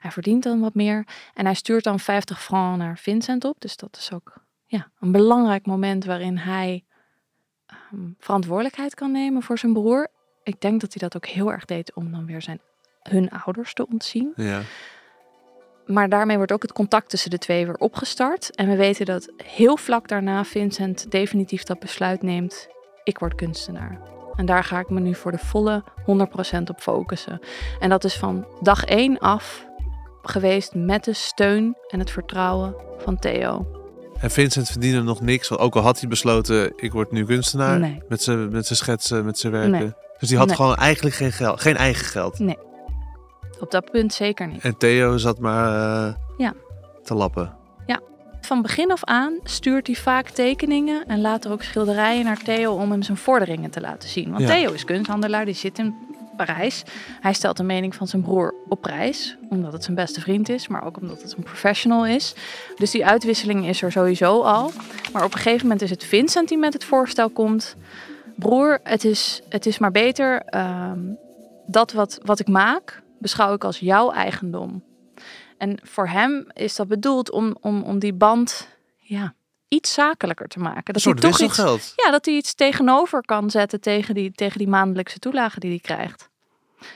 Hij 0.00 0.10
verdient 0.10 0.42
dan 0.42 0.60
wat 0.60 0.74
meer. 0.74 1.06
En 1.34 1.44
hij 1.44 1.54
stuurt 1.54 1.84
dan 1.84 2.00
50 2.00 2.42
francs 2.42 2.78
naar 2.78 2.98
Vincent 2.98 3.44
op. 3.44 3.60
Dus 3.60 3.76
dat 3.76 3.96
is 3.96 4.12
ook 4.12 4.34
ja, 4.66 4.90
een 5.00 5.12
belangrijk 5.12 5.66
moment 5.66 6.04
waarin 6.04 6.36
hij 6.36 6.84
um, 7.92 8.14
verantwoordelijkheid 8.18 8.94
kan 8.94 9.12
nemen 9.12 9.42
voor 9.42 9.58
zijn 9.58 9.72
broer. 9.72 10.08
Ik 10.42 10.60
denk 10.60 10.80
dat 10.80 10.92
hij 10.92 11.08
dat 11.08 11.16
ook 11.16 11.26
heel 11.26 11.52
erg 11.52 11.64
deed 11.64 11.94
om 11.94 12.12
dan 12.12 12.26
weer 12.26 12.42
zijn, 12.42 12.60
hun 13.02 13.30
ouders 13.30 13.74
te 13.74 13.86
ontzien. 13.86 14.32
Ja. 14.36 14.60
Maar 15.86 16.08
daarmee 16.08 16.36
wordt 16.36 16.52
ook 16.52 16.62
het 16.62 16.72
contact 16.72 17.10
tussen 17.10 17.30
de 17.30 17.38
twee 17.38 17.66
weer 17.66 17.76
opgestart. 17.76 18.54
En 18.54 18.68
we 18.68 18.76
weten 18.76 19.06
dat 19.06 19.32
heel 19.36 19.76
vlak 19.76 20.08
daarna 20.08 20.44
Vincent 20.44 21.10
definitief 21.10 21.62
dat 21.62 21.78
besluit 21.78 22.22
neemt. 22.22 22.68
Ik 23.04 23.18
word 23.18 23.34
kunstenaar. 23.34 24.23
En 24.36 24.46
daar 24.46 24.64
ga 24.64 24.78
ik 24.78 24.90
me 24.90 25.00
nu 25.00 25.14
voor 25.14 25.30
de 25.32 25.38
volle 25.38 25.82
100% 26.00 26.04
op 26.70 26.80
focussen. 26.80 27.40
En 27.80 27.88
dat 27.88 28.04
is 28.04 28.16
van 28.16 28.46
dag 28.60 28.84
1 28.84 29.18
af 29.18 29.66
geweest 30.22 30.74
met 30.74 31.04
de 31.04 31.12
steun 31.12 31.76
en 31.88 31.98
het 31.98 32.10
vertrouwen 32.10 32.74
van 32.98 33.18
Theo. 33.18 33.66
En 34.20 34.30
Vincent 34.30 34.70
verdiende 34.70 35.02
nog 35.02 35.20
niks, 35.20 35.58
ook 35.58 35.76
al 35.76 35.82
had 35.82 36.00
hij 36.00 36.08
besloten: 36.08 36.72
ik 36.76 36.92
word 36.92 37.12
nu 37.12 37.24
kunstenaar. 37.24 37.78
Nee. 37.78 38.02
Met 38.08 38.22
zijn 38.22 38.50
met 38.50 38.66
zijn 38.66 38.78
schetsen, 38.78 39.24
met 39.24 39.38
zijn 39.38 39.52
werken. 39.52 39.70
Nee. 39.70 39.92
Dus 40.18 40.28
die 40.28 40.38
had 40.38 40.46
Nee. 40.46 40.56
gewoon 40.56 40.74
eigenlijk 40.76 41.16
geen, 41.16 41.32
geld, 41.32 41.60
geen 41.60 41.76
eigen 41.76 42.04
geld. 42.06 42.38
Nee, 42.38 42.58
op 43.60 43.70
dat 43.70 43.90
punt 43.90 44.12
zeker 44.14 44.46
niet. 44.48 44.62
En 44.62 44.76
Theo 44.76 45.16
zat 45.16 45.38
maar 45.38 45.66
eh, 46.06 46.14
Ja. 46.36 46.52
te 47.02 47.14
lappen. 47.14 47.56
Van 48.44 48.62
begin 48.62 48.90
af 48.90 49.04
aan 49.04 49.38
stuurt 49.44 49.86
hij 49.86 49.96
vaak 49.96 50.28
tekeningen 50.28 51.06
en 51.06 51.20
later 51.20 51.50
ook 51.50 51.62
schilderijen 51.62 52.24
naar 52.24 52.42
Theo 52.42 52.74
om 52.74 52.90
hem 52.90 53.02
zijn 53.02 53.16
vorderingen 53.16 53.70
te 53.70 53.80
laten 53.80 54.08
zien. 54.08 54.30
Want 54.30 54.42
Ja. 54.42 54.48
Theo 54.48 54.72
is 54.72 54.84
kunsthandelaar, 54.84 55.44
die 55.44 55.54
zit 55.54 55.78
in 55.78 55.94
Parijs. 56.36 56.82
Hij 57.20 57.32
stelt 57.32 57.56
de 57.56 57.62
mening 57.62 57.94
van 57.94 58.06
zijn 58.06 58.22
broer 58.22 58.54
op 58.68 58.80
prijs, 58.80 59.36
omdat 59.48 59.72
het 59.72 59.84
zijn 59.84 59.96
beste 59.96 60.20
vriend 60.20 60.48
is, 60.48 60.68
maar 60.68 60.84
ook 60.84 60.96
omdat 61.00 61.22
het 61.22 61.34
een 61.36 61.42
professional 61.42 62.06
is. 62.06 62.34
Dus 62.76 62.90
die 62.90 63.06
uitwisseling 63.06 63.66
is 63.66 63.82
er 63.82 63.92
sowieso 63.92 64.40
al. 64.40 64.70
Maar 65.12 65.24
op 65.24 65.32
een 65.32 65.40
gegeven 65.40 65.62
moment 65.62 65.82
is 65.82 65.90
het 65.90 66.04
Vincent 66.04 66.48
die 66.48 66.58
met 66.58 66.72
het 66.72 66.84
voorstel 66.84 67.30
komt. 67.30 67.76
Broer, 68.36 68.80
het 68.82 69.04
is, 69.04 69.42
het 69.48 69.66
is 69.66 69.78
maar 69.78 69.90
beter. 69.90 70.42
ehm, 70.42 70.98
dat 71.66 71.92
wat, 71.92 72.18
wat 72.22 72.40
ik 72.40 72.48
maak, 72.48 73.02
beschouw 73.18 73.54
ik 73.54 73.64
als 73.64 73.78
jouw 73.78 74.10
eigendom. 74.10 74.82
En 75.58 75.78
voor 75.82 76.08
hem 76.08 76.46
is 76.52 76.76
dat 76.76 76.88
bedoeld 76.88 77.30
om, 77.30 77.56
om, 77.60 77.82
om 77.82 77.98
die 77.98 78.12
band 78.14 78.68
ja, 78.96 79.34
iets 79.68 79.92
zakelijker 79.94 80.48
te 80.48 80.58
maken. 80.58 80.76
Een 80.86 80.92
Dat 80.92 81.02
hij 81.02 81.12
soort 81.12 81.20
toch 81.56 81.74
iets, 81.74 81.92
ja, 82.04 82.10
dat 82.10 82.24
hij 82.24 82.34
iets 82.34 82.54
tegenover 82.54 83.20
kan 83.20 83.50
zetten 83.50 83.80
tegen 83.80 84.14
die, 84.14 84.32
tegen 84.32 84.58
die 84.58 84.68
maandelijkse 84.68 85.18
toelage 85.18 85.60
die 85.60 85.70
hij 85.70 85.80
krijgt. 85.80 86.28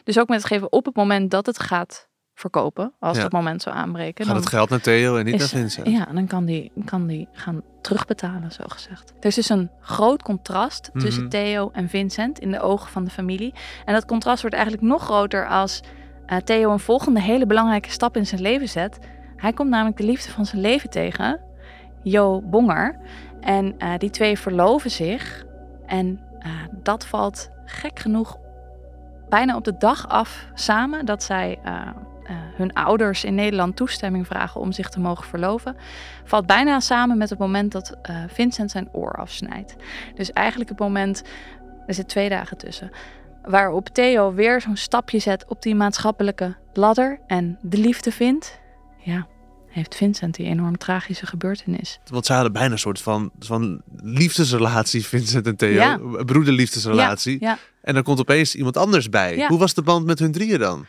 Dus 0.05 0.19
ook 0.19 0.29
met 0.29 0.39
het 0.39 0.47
geven 0.47 0.73
op 0.73 0.85
het 0.85 0.97
moment 0.97 1.31
dat 1.31 1.47
het 1.47 1.61
gaat 1.61 2.09
verkopen, 2.35 2.93
als 2.99 3.17
Ja. 3.17 3.23
dat 3.23 3.33
moment 3.33 3.63
zou 3.63 3.77
aanbreken. 3.77 4.25
Gaat 4.25 4.35
dan 4.35 4.43
het 4.43 4.53
geld 4.53 4.69
naar 4.71 4.81
Theo 4.81 5.17
en 5.17 5.25
niet 5.25 5.35
is- 5.35 5.41
naar 5.41 5.49
Vincent. 5.61 5.87
Ja, 5.89 6.05
dan 6.05 6.27
kan 6.27 6.45
die, 6.45 6.73
kan 6.85 7.07
die 7.07 7.29
gaan 7.33 7.63
terugbetalen, 7.83 8.53
zo 8.53 8.65
gezegd. 8.69 9.13
Er 9.21 9.27
is 9.27 9.35
dus 9.35 9.49
een 9.49 9.71
groot 9.81 10.23
contrast 10.23 10.91
tussen 10.95 11.23
Mhm. 11.23 11.31
Theo 11.31 11.71
en 11.73 11.89
Vincent 11.89 12.39
in 12.39 12.51
de 12.51 12.61
ogen 12.61 12.91
van 12.91 13.05
de 13.05 13.11
familie. 13.11 13.55
En 13.85 13.95
dat 13.95 14.05
contrast 14.07 14.41
wordt 14.41 14.57
eigenlijk 14.57 14.87
nog 14.87 15.03
groter 15.05 15.49
als 15.49 15.81
eh, 16.29 16.39
Theo 16.39 16.73
een 16.73 16.79
volgende 16.79 17.21
hele 17.21 17.47
belangrijke 17.47 17.91
stap 17.91 18.17
in 18.17 18.27
zijn 18.27 18.41
leven 18.41 18.69
zet. 18.69 18.99
Hij 19.37 19.53
komt 19.53 19.71
namelijk 19.71 19.97
de 19.97 20.05
liefde 20.05 20.31
van 20.31 20.47
zijn 20.47 20.61
leven 20.61 20.91
tegen, 20.91 21.41
Jo 22.03 22.43
Bonger. 22.43 22.99
En 23.41 23.79
eh, 23.79 23.93
die 23.99 24.11
twee 24.11 24.39
verloven 24.39 24.91
zich. 24.91 25.45
En 25.87 26.21
eh, 26.39 26.51
dat 26.83 27.07
valt 27.07 27.51
gek 27.65 27.99
genoeg 27.99 28.39
bijna 29.29 29.57
op 29.57 29.65
de 29.65 29.77
dag 29.79 30.09
af 30.09 30.47
samen 30.55 31.07
dat 31.07 31.23
zij 31.23 31.59
hun 32.57 32.73
ouders 32.73 33.25
in 33.25 33.35
Nederland 33.35 33.77
toestemming 33.77 34.27
vragen 34.27 34.61
om 34.61 34.73
zich 34.73 34.89
te 34.89 35.01
mogen 35.01 35.25
verloven. 35.25 35.77
Valt 36.25 36.47
bijna 36.47 36.81
samen 36.81 37.19
met 37.19 37.31
het 37.31 37.39
moment 37.39 37.73
dat 37.73 37.97
Vincent 38.27 38.71
zijn 38.71 38.89
oor 38.93 39.13
afsnijdt. 39.13 39.77
Dus 40.15 40.33
eigenlijk 40.33 40.71
het 40.71 40.79
moment, 40.79 41.23
er 41.87 41.95
zit 41.95 42.09
twee 42.09 42.29
dagen 42.29 42.57
tussen, 42.57 42.91
waarop 43.51 43.89
Theo 43.89 44.35
weer 44.35 44.61
zo'n 44.61 44.77
stapje 44.77 45.19
zet 45.19 45.45
op 45.49 45.63
die 45.63 45.75
maatschappelijke 45.75 46.57
ladder 46.73 47.21
en 47.27 47.59
de 47.63 47.79
liefde 47.79 48.13
vindt. 48.13 48.59
Ja, 48.99 49.27
heeft 49.69 49.95
Vincent 49.95 50.35
die 50.35 50.47
enorm 50.47 50.79
tragische 50.79 51.27
gebeurtenis. 51.27 51.99
Want 52.11 52.27
ze 52.27 52.33
hadden 52.33 52.53
bijna 52.53 52.73
een 52.73 52.79
soort 52.79 53.01
van, 53.01 53.31
van 53.39 53.83
liefdesrelatie, 54.03 55.07
Vincent 55.07 55.47
en 55.47 55.57
Theo. 55.57 55.71
Ja. 55.71 55.99
Broederliefdesrelatie. 56.25 57.37
Ja, 57.41 57.59
En 57.83 57.95
dan 57.95 58.03
komt 58.03 58.21
opeens 58.21 58.55
iemand 58.55 58.77
anders 58.77 59.09
bij. 59.09 59.47
Hoe 59.49 59.59
was 59.59 59.75
de 59.75 59.83
band 59.83 60.07
met 60.07 60.19
hun 60.19 60.33
drieën 60.33 60.59
dan? 60.59 60.87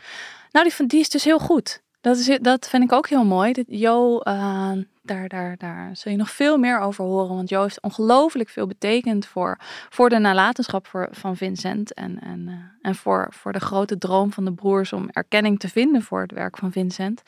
Nou, 0.52 0.64
die, 0.64 0.74
van- 0.74 0.86
die 0.86 1.00
is 1.00 1.08
dus 1.08 1.24
heel 1.24 1.38
goed. 1.38 1.82
Dat, 2.00 2.16
is, 2.16 2.38
dat 2.42 2.68
vind 2.68 2.84
ik 2.84 2.92
ook 2.92 3.08
heel 3.08 3.24
mooi. 3.24 3.64
Jo, 3.66 4.20
uh, 4.22 4.72
daar, 5.02 5.28
daar, 5.28 5.56
daar 5.56 5.96
zul 5.96 6.12
je 6.12 6.18
nog 6.18 6.30
veel 6.30 6.58
meer 6.58 6.78
over 6.78 7.04
horen. 7.04 7.36
Want 7.36 7.48
Jo 7.48 7.62
heeft 7.62 7.80
ongelooflijk 7.80 8.48
veel 8.48 8.66
betekend 8.66 9.26
voor, 9.26 9.58
voor 9.88 10.08
de 10.08 10.18
nalatenschap 10.18 10.86
voor, 10.86 11.08
van 11.10 11.36
Vincent. 11.36 11.94
En, 11.94 12.20
en, 12.20 12.46
uh, 12.48 12.54
en 12.82 12.94
voor, 12.94 13.26
voor 13.30 13.52
de 13.52 13.60
grote 13.60 13.98
droom 13.98 14.32
van 14.32 14.44
de 14.44 14.52
broers 14.52 14.92
om 14.92 15.08
erkenning 15.10 15.58
te 15.58 15.68
vinden 15.68 16.02
voor 16.02 16.20
het 16.20 16.32
werk 16.32 16.56
van 16.56 16.72
Vincent. 16.72 17.22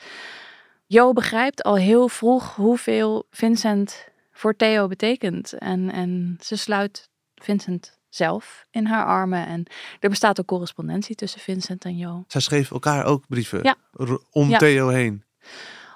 Jo 0.85 1.13
begrijpt 1.13 1.63
al 1.63 1.75
heel 1.75 2.07
vroeg 2.07 2.55
hoeveel 2.55 3.25
Vincent 3.29 4.07
voor 4.31 4.55
Theo 4.55 4.87
betekent. 4.87 5.53
En, 5.53 5.91
en 5.91 6.37
ze 6.39 6.57
sluit 6.57 7.09
Vincent 7.35 8.01
zelf 8.15 8.65
in 8.71 8.85
haar 8.85 9.05
armen. 9.05 9.47
En 9.47 9.65
er 9.99 10.09
bestaat 10.09 10.39
ook 10.39 10.45
correspondentie 10.45 11.15
tussen 11.15 11.39
Vincent 11.39 11.85
en 11.85 11.97
Jo. 11.97 12.23
Zij 12.27 12.41
schreef 12.41 12.71
elkaar 12.71 13.05
ook 13.05 13.27
brieven 13.27 13.59
ja. 13.63 13.75
om 14.31 14.49
ja. 14.49 14.57
Theo 14.57 14.87
heen. 14.87 15.23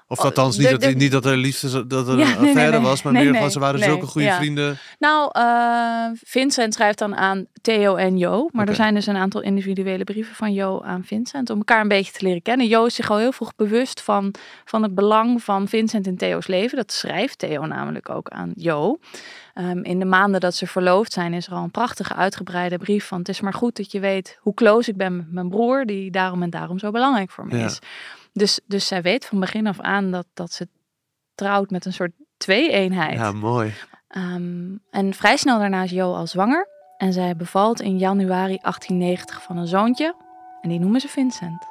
Of 0.10 0.20
althans, 0.20 0.58
niet, 0.58 0.70
de, 0.70 0.78
dat, 0.78 0.94
niet 0.94 1.12
dat 1.12 1.26
er 1.26 1.38
liefde 1.38 1.88
dat 1.88 2.08
er 2.08 2.18
Ja, 2.18 2.26
een 2.36 2.42
nee, 2.42 2.50
affaire 2.50 2.78
nee. 2.78 2.88
was, 2.88 3.02
maar 3.02 3.14
Nee, 3.14 3.30
meer 3.30 3.40
van 3.42 3.52
ze 3.52 3.60
waren 3.60 3.80
zulke 3.80 4.06
goede 4.06 4.28
ja. 4.28 4.38
vrienden. 4.38 4.78
Nou, 5.00 5.30
eh, 5.32 6.20
Vincent 6.24 6.74
schrijft 6.74 6.98
dan 6.98 7.16
aan 7.16 7.46
Theo 7.62 7.96
en 7.96 8.18
Jo. 8.18 8.50
Maar 8.52 8.68
er 8.68 8.76
zijn 8.76 8.94
dus 8.94 9.08
een 9.08 9.16
aantal 9.16 9.42
individuele 9.42 10.04
brieven 10.04 10.36
van 10.36 10.54
Jo 10.54 10.82
aan 10.82 11.04
Vincent. 11.04 11.50
Om 11.50 11.58
elkaar 11.58 11.82
een 11.82 11.88
beetje 11.88 12.12
te 12.12 12.26
leren 12.26 12.42
kennen. 12.42 12.68
Jo 12.68 12.86
is 12.86 12.96
zich 12.96 13.10
al 13.10 13.18
heel 13.18 13.32
vroeg 13.32 13.56
bewust 13.56 14.02
van, 14.02 14.34
van 14.66 14.84
het 14.84 14.96
belang 14.96 15.44
van 15.44 15.68
Vincent 15.68 16.08
in 16.08 16.18
Theo's 16.18 16.48
leven. 16.48 16.78
Dat 16.78 16.92
schrijft 16.92 17.38
Theo 17.38 17.66
namelijk 17.66 18.10
ook 18.10 18.30
aan 18.30 18.52
Jo. 18.56 19.00
Ehm, 19.54 19.80
in 19.84 20.00
de 20.00 20.06
maanden 20.06 20.40
dat 20.40 20.56
ze 20.56 20.68
verloofd 20.68 21.14
zijn, 21.14 21.34
is 21.34 21.48
er 21.48 21.54
al 21.54 21.64
een 21.64 21.72
prachtige 21.72 22.14
uitgebreide 22.14 22.78
brief 22.78 23.06
van... 23.06 23.20
het 23.20 23.30
is 23.30 23.42
maar 23.42 23.54
goed 23.54 23.76
dat 23.76 23.92
je 23.92 24.00
weet 24.00 24.38
hoe 24.42 24.54
close 24.54 24.90
ik 24.90 24.98
ben 24.98 25.16
met 25.16 25.32
mijn 25.32 25.50
broer... 25.50 25.86
die 25.86 26.12
daarom 26.12 26.42
en 26.44 26.50
daarom 26.50 26.80
zo 26.80 26.92
belangrijk 26.92 27.32
voor 27.32 27.46
me 27.46 27.58
Ja. 27.58 27.66
is. 27.66 27.80
Dus, 28.38 28.60
dus 28.66 28.88
zij 28.88 29.02
weet 29.02 29.26
van 29.26 29.40
begin 29.40 29.68
af 29.68 29.80
aan 29.80 30.12
dat, 30.12 30.26
dat 30.34 30.52
ze 30.52 30.68
trouwt 31.36 31.70
met 31.70 31.86
een 31.86 31.94
soort 31.94 32.12
twee-eenheid. 32.38 33.14
Ja, 33.14 33.32
mooi. 33.32 33.74
Ehm, 34.08 34.76
en 34.92 35.14
vrij 35.14 35.38
snel 35.38 35.60
daarna 35.60 35.84
is 35.84 35.92
Jo 35.92 36.14
al 36.14 36.28
zwanger. 36.28 36.68
En 36.98 37.14
zij 37.14 37.36
bevalt 37.36 37.82
in 37.82 37.98
januari 37.98 38.58
1890 38.62 39.44
van 39.44 39.58
een 39.58 39.68
zoontje. 39.68 40.16
En 40.62 40.70
die 40.70 40.80
noemen 40.80 41.02
ze 41.02 41.08
Vincent. 41.08 41.66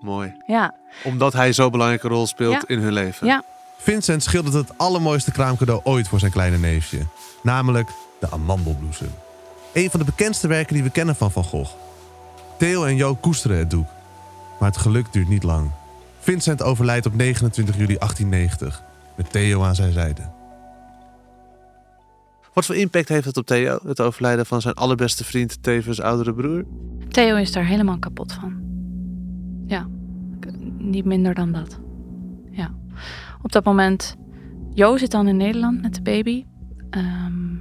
Mooi. 0.00 0.34
Ja, 0.46 0.74
Omdat 1.04 1.32
hij 1.32 1.52
zo'n 1.52 1.70
belangrijke 1.70 2.08
rol 2.08 2.26
speelt 2.26 2.52
Ja. 2.52 2.62
in 2.66 2.78
hun 2.78 2.92
leven. 2.92 3.26
Ja. 3.26 3.42
Vincent 3.76 4.22
schildert 4.22 4.54
het 4.54 4.78
allermooiste 4.78 5.32
kraamcadeau 5.32 5.80
ooit 5.84 6.08
voor 6.08 6.18
zijn 6.18 6.32
kleine 6.32 6.58
neefje. 6.58 6.98
Namelijk 7.42 7.90
de 8.20 8.30
amandelbloesem. 8.30 9.10
Een 9.72 9.90
van 9.90 10.00
de 10.00 10.06
bekendste 10.06 10.48
werken 10.48 10.74
die 10.74 10.82
we 10.82 10.90
kennen 10.90 11.16
van 11.16 11.30
Van 11.30 11.44
Gogh. 11.44 11.70
Theo 12.58 12.84
en 12.84 12.96
Jo 12.96 13.14
koesteren 13.14 13.58
het 13.58 13.70
doek. 13.70 13.86
Maar 14.58 14.68
het 14.68 14.78
geluk 14.78 15.12
duurt 15.12 15.28
niet 15.28 15.42
lang. 15.42 15.70
Vincent 16.18 16.62
overlijdt 16.62 17.06
op 17.06 17.14
29 17.14 17.76
juli 17.76 17.96
1890. 17.98 18.82
Met 19.16 19.32
Theo 19.32 19.62
aan 19.62 19.74
zijn 19.74 19.92
zijde. 19.92 20.22
Wat 22.52 22.66
voor 22.66 22.76
impact 22.76 23.08
heeft 23.08 23.24
het 23.24 23.36
op 23.36 23.46
Theo, 23.46 23.78
het 23.86 24.00
overlijden 24.00 24.46
van 24.46 24.60
zijn 24.60 24.74
allerbeste 24.74 25.24
vriend, 25.24 25.62
tevens 25.62 26.00
oudere 26.00 26.34
broer? 26.34 26.64
Theo 27.08 27.36
is 27.36 27.52
daar 27.52 27.66
helemaal 27.66 27.98
kapot 27.98 28.32
van. 28.32 28.54
Ja, 29.66 29.86
niet 30.78 31.04
minder 31.04 31.34
dan 31.34 31.52
dat. 31.52 31.78
Ja. 32.50 32.70
Op 33.42 33.52
dat 33.52 33.64
moment, 33.64 34.16
Jo 34.74 34.96
zit 34.96 35.10
dan 35.10 35.28
in 35.28 35.36
Nederland 35.36 35.82
met 35.82 35.94
de 35.94 36.02
baby. 36.02 36.44
Ehm, 36.90 37.54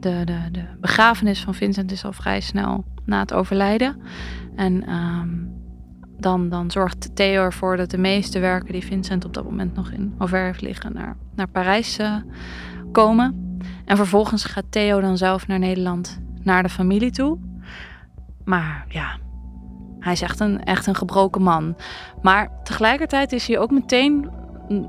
de, 0.00 0.22
de, 0.24 0.38
de 0.52 0.64
begrafenis 0.80 1.40
van 1.40 1.54
Vincent 1.54 1.92
is 1.92 2.04
al 2.04 2.12
vrij 2.12 2.40
snel 2.40 2.84
na 3.04 3.20
het 3.20 3.32
overlijden. 3.32 3.96
En 4.56 4.86
ehm, 4.86 5.28
dan, 6.16 6.48
dan 6.48 6.70
zorgt 6.70 7.16
Theo 7.16 7.42
ervoor 7.42 7.76
dat 7.76 7.90
de 7.90 7.98
meeste 7.98 8.38
werken 8.38 8.72
die 8.72 8.84
Vincent 8.84 9.24
op 9.24 9.34
dat 9.34 9.44
moment 9.44 9.74
nog 9.74 9.90
in 9.90 10.14
Auvergne 10.18 10.66
liggen, 10.66 10.92
naar, 10.92 11.16
naar 11.34 11.48
Parijs 11.48 11.98
eh, 11.98 12.16
komen. 12.92 13.58
En 13.84 13.96
vervolgens 13.96 14.44
gaat 14.44 14.64
Theo 14.70 15.00
dan 15.00 15.16
zelf 15.16 15.46
naar 15.46 15.58
Nederland, 15.58 16.20
naar 16.42 16.62
de 16.62 16.68
familie 16.68 17.10
toe. 17.10 17.38
Maar 18.44 18.84
ja, 18.88 19.16
hij 19.98 20.12
is 20.12 20.22
echt 20.22 20.40
een, 20.40 20.64
echt 20.64 20.86
een 20.86 20.94
gebroken 20.94 21.42
man. 21.42 21.76
Maar 22.22 22.50
tegelijkertijd 22.62 23.32
is 23.32 23.46
hij 23.46 23.58
ook 23.58 23.70
meteen 23.70 24.30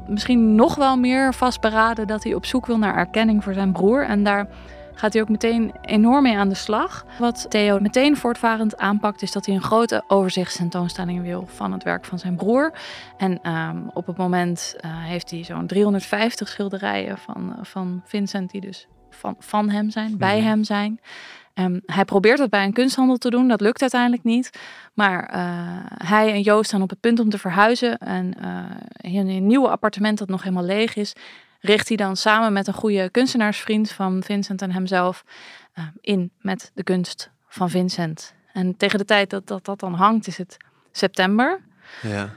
misschien 0.08 0.56
nog 0.56 0.76
wel 0.76 0.98
meer 0.98 1.34
vastberaden 1.34 2.08
dat 2.08 2.24
hij 2.24 2.34
op 2.34 2.46
zoek 2.46 2.66
wil 2.66 2.78
naar 2.78 2.96
erkenning 2.96 3.44
voor 3.44 3.54
zijn 3.54 3.72
broer. 3.72 4.06
En 4.06 4.24
daar 4.24 4.48
gaat 4.96 5.14
hij 5.14 5.22
ook 5.22 5.30
meteen 5.30 5.74
enorm 5.82 6.24
mee 6.24 6.38
aan 6.38 6.50
de 6.50 6.56
slag. 6.56 7.06
Wat 7.20 7.46
Theo 7.50 7.80
meteen 7.80 8.18
voortvarend 8.18 8.78
aanpakt, 8.78 9.22
is 9.22 9.32
dat 9.32 9.46
hij 9.46 9.56
een 9.56 9.62
grote 9.62 10.04
overzichtstentoonstelling 10.08 11.22
wil 11.22 11.48
van 11.48 11.72
het 11.72 11.84
werk 11.84 12.06
van 12.06 12.20
zijn 12.20 12.36
broer. 12.36 12.74
En 13.18 13.42
ehm, 13.42 13.78
op 13.94 14.08
het 14.08 14.18
moment 14.18 14.76
eh, 14.78 14.92
heeft 14.94 15.32
hij 15.32 15.44
zo'n 15.44 15.68
350 15.68 16.48
schilderijen 16.48 17.18
van, 17.18 17.56
van 17.62 18.02
Vincent, 18.06 18.52
die 18.52 18.62
dus 18.62 18.88
van, 19.10 19.36
van 19.40 19.70
hem 19.70 19.90
zijn, 19.90 20.18
bij 20.18 20.42
hem 20.42 20.64
zijn. 20.64 21.00
Ehm, 21.54 21.80
hij 21.86 22.06
probeert 22.06 22.38
dat 22.38 22.50
bij 22.50 22.64
een 22.66 22.74
kunsthandel 22.74 23.18
te 23.18 23.30
doen. 23.30 23.48
Dat 23.48 23.62
lukt 23.62 23.82
uiteindelijk 23.82 24.24
niet. 24.24 24.50
Maar 24.94 25.26
eh, 25.26 25.42
hij 26.08 26.32
en 26.32 26.42
Joost 26.42 26.68
staan 26.68 26.82
op 26.82 26.90
het 26.90 27.00
punt 27.00 27.20
om 27.20 27.30
te 27.30 27.38
verhuizen. 27.38 27.98
En 27.98 28.34
eh, 28.42 29.14
in 29.14 29.28
een 29.28 29.48
nieuwe 29.48 29.70
appartement 29.70 30.18
dat 30.18 30.28
nog 30.28 30.44
helemaal 30.44 30.64
leeg 30.64 30.96
is, 30.96 31.14
richt 31.66 31.88
hij 31.88 31.98
dan 31.98 32.18
samen 32.18 32.54
met 32.54 32.68
een 32.68 32.74
goede 32.74 33.10
kunstenaarsvriend 33.10 33.92
van 33.92 34.24
Vincent 34.24 34.62
en 34.62 34.72
hemzelf 34.72 35.24
eh, 35.74 35.84
in 36.02 36.32
met 36.40 36.72
de 36.74 36.84
kunst 36.84 37.32
van 37.48 37.70
Vincent. 37.70 38.34
En 38.54 38.78
tegen 38.78 39.00
de 39.00 39.06
tijd 39.06 39.30
dat, 39.30 39.48
dat 39.48 39.66
dat 39.66 39.80
dan 39.80 39.94
hangt, 39.94 40.28
is 40.28 40.38
het 40.38 40.58
september. 40.92 41.62
Ja. 42.02 42.30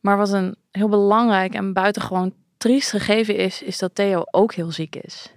Maar 0.00 0.16
wat 0.16 0.32
een 0.32 0.56
heel 0.70 0.88
belangrijk 0.88 1.54
en 1.54 1.72
buitengewoon 1.72 2.34
triest 2.56 2.90
gegeven 2.90 3.36
is, 3.36 3.62
is 3.62 3.78
dat 3.78 3.94
Theo 3.94 4.22
ook 4.30 4.54
heel 4.54 4.72
ziek 4.72 4.96
is. 4.96 5.32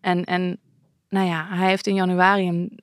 En, 0.00 0.24
en 0.24 0.58
nou 1.08 1.26
ja, 1.26 1.46
hij 1.48 1.68
heeft 1.68 1.86
in 1.86 1.94
januari 1.94 2.48
een, 2.48 2.82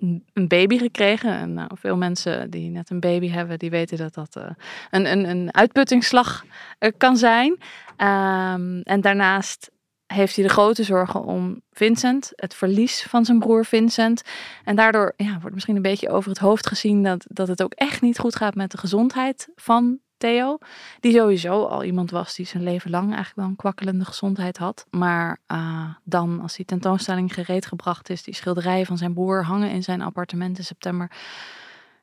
een 0.00 0.48
baby 0.48 0.78
gekregen. 0.78 1.32
En 1.32 1.52
nou, 1.52 1.70
veel 1.74 1.96
mensen 1.96 2.50
die 2.50 2.70
net 2.70 2.90
een 2.90 3.00
baby 3.00 3.28
hebben, 3.28 3.58
die 3.58 3.70
weten 3.70 3.98
dat 3.98 4.14
dat 4.14 4.36
eh, 4.36 4.50
een, 4.90 5.12
een, 5.12 5.28
een 5.28 5.54
uitputtingsslag 5.54 6.44
eh, 6.78 6.92
kan 6.96 7.16
zijn. 7.16 7.58
Ehm, 7.96 8.80
en 8.80 9.00
daarnaast 9.00 9.70
heeft 10.06 10.36
hij 10.36 10.44
de 10.44 10.50
grote 10.50 10.82
zorgen 10.82 11.24
om 11.24 11.62
Vincent, 11.72 12.32
het 12.34 12.54
verlies 12.54 13.02
van 13.02 13.24
zijn 13.24 13.38
broer 13.38 13.64
Vincent. 13.64 14.22
En 14.64 14.76
daardoor 14.76 15.12
ja, 15.16 15.38
wordt 15.40 15.54
misschien 15.54 15.76
een 15.76 15.82
beetje 15.82 16.10
over 16.10 16.30
het 16.30 16.38
hoofd 16.38 16.66
gezien 16.66 17.02
dat, 17.02 17.26
dat 17.28 17.48
het 17.48 17.62
ook 17.62 17.72
echt 17.74 18.00
niet 18.00 18.18
goed 18.18 18.36
gaat 18.36 18.54
met 18.54 18.70
de 18.70 18.78
gezondheid 18.78 19.48
van 19.54 19.98
Theo. 20.20 20.58
Die 21.00 21.12
sowieso 21.12 21.64
al 21.64 21.84
iemand 21.84 22.10
was 22.10 22.34
die 22.34 22.46
zijn 22.46 22.62
leven 22.62 22.90
lang 22.90 23.04
eigenlijk 23.06 23.36
wel 23.36 23.46
een 23.46 23.56
kwakkelende 23.56 24.04
gezondheid 24.04 24.56
had. 24.58 24.86
Maar 24.90 25.38
eh, 25.46 25.94
dan, 26.04 26.40
als 26.40 26.56
die 26.56 26.64
tentoonstelling 26.64 27.34
gereed 27.34 27.66
gebracht 27.66 28.10
is, 28.10 28.22
die 28.22 28.34
schilderijen 28.34 28.86
van 28.86 28.98
zijn 28.98 29.14
broer 29.14 29.44
hangen 29.44 29.70
in 29.70 29.82
zijn 29.82 30.02
appartement 30.02 30.58
in 30.58 30.64
september. 30.64 31.10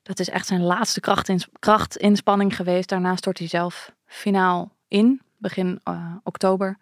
Dat 0.03 0.19
is 0.19 0.29
echt 0.29 0.47
zijn 0.47 0.61
laatste 0.61 0.99
krachtins 0.99 1.47
krachtinspanning 1.59 2.55
geweest. 2.55 2.89
Daarna 2.89 3.15
stort 3.15 3.37
hij 3.37 3.47
zelf 3.47 3.91
finaal 4.05 4.71
in, 4.87 5.21
begin 5.37 5.79
eh, 5.83 6.15
oktober. 6.23 6.77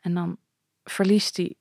En 0.00 0.14
dan 0.14 0.36
verliest 0.84 1.36
hij 1.36 1.54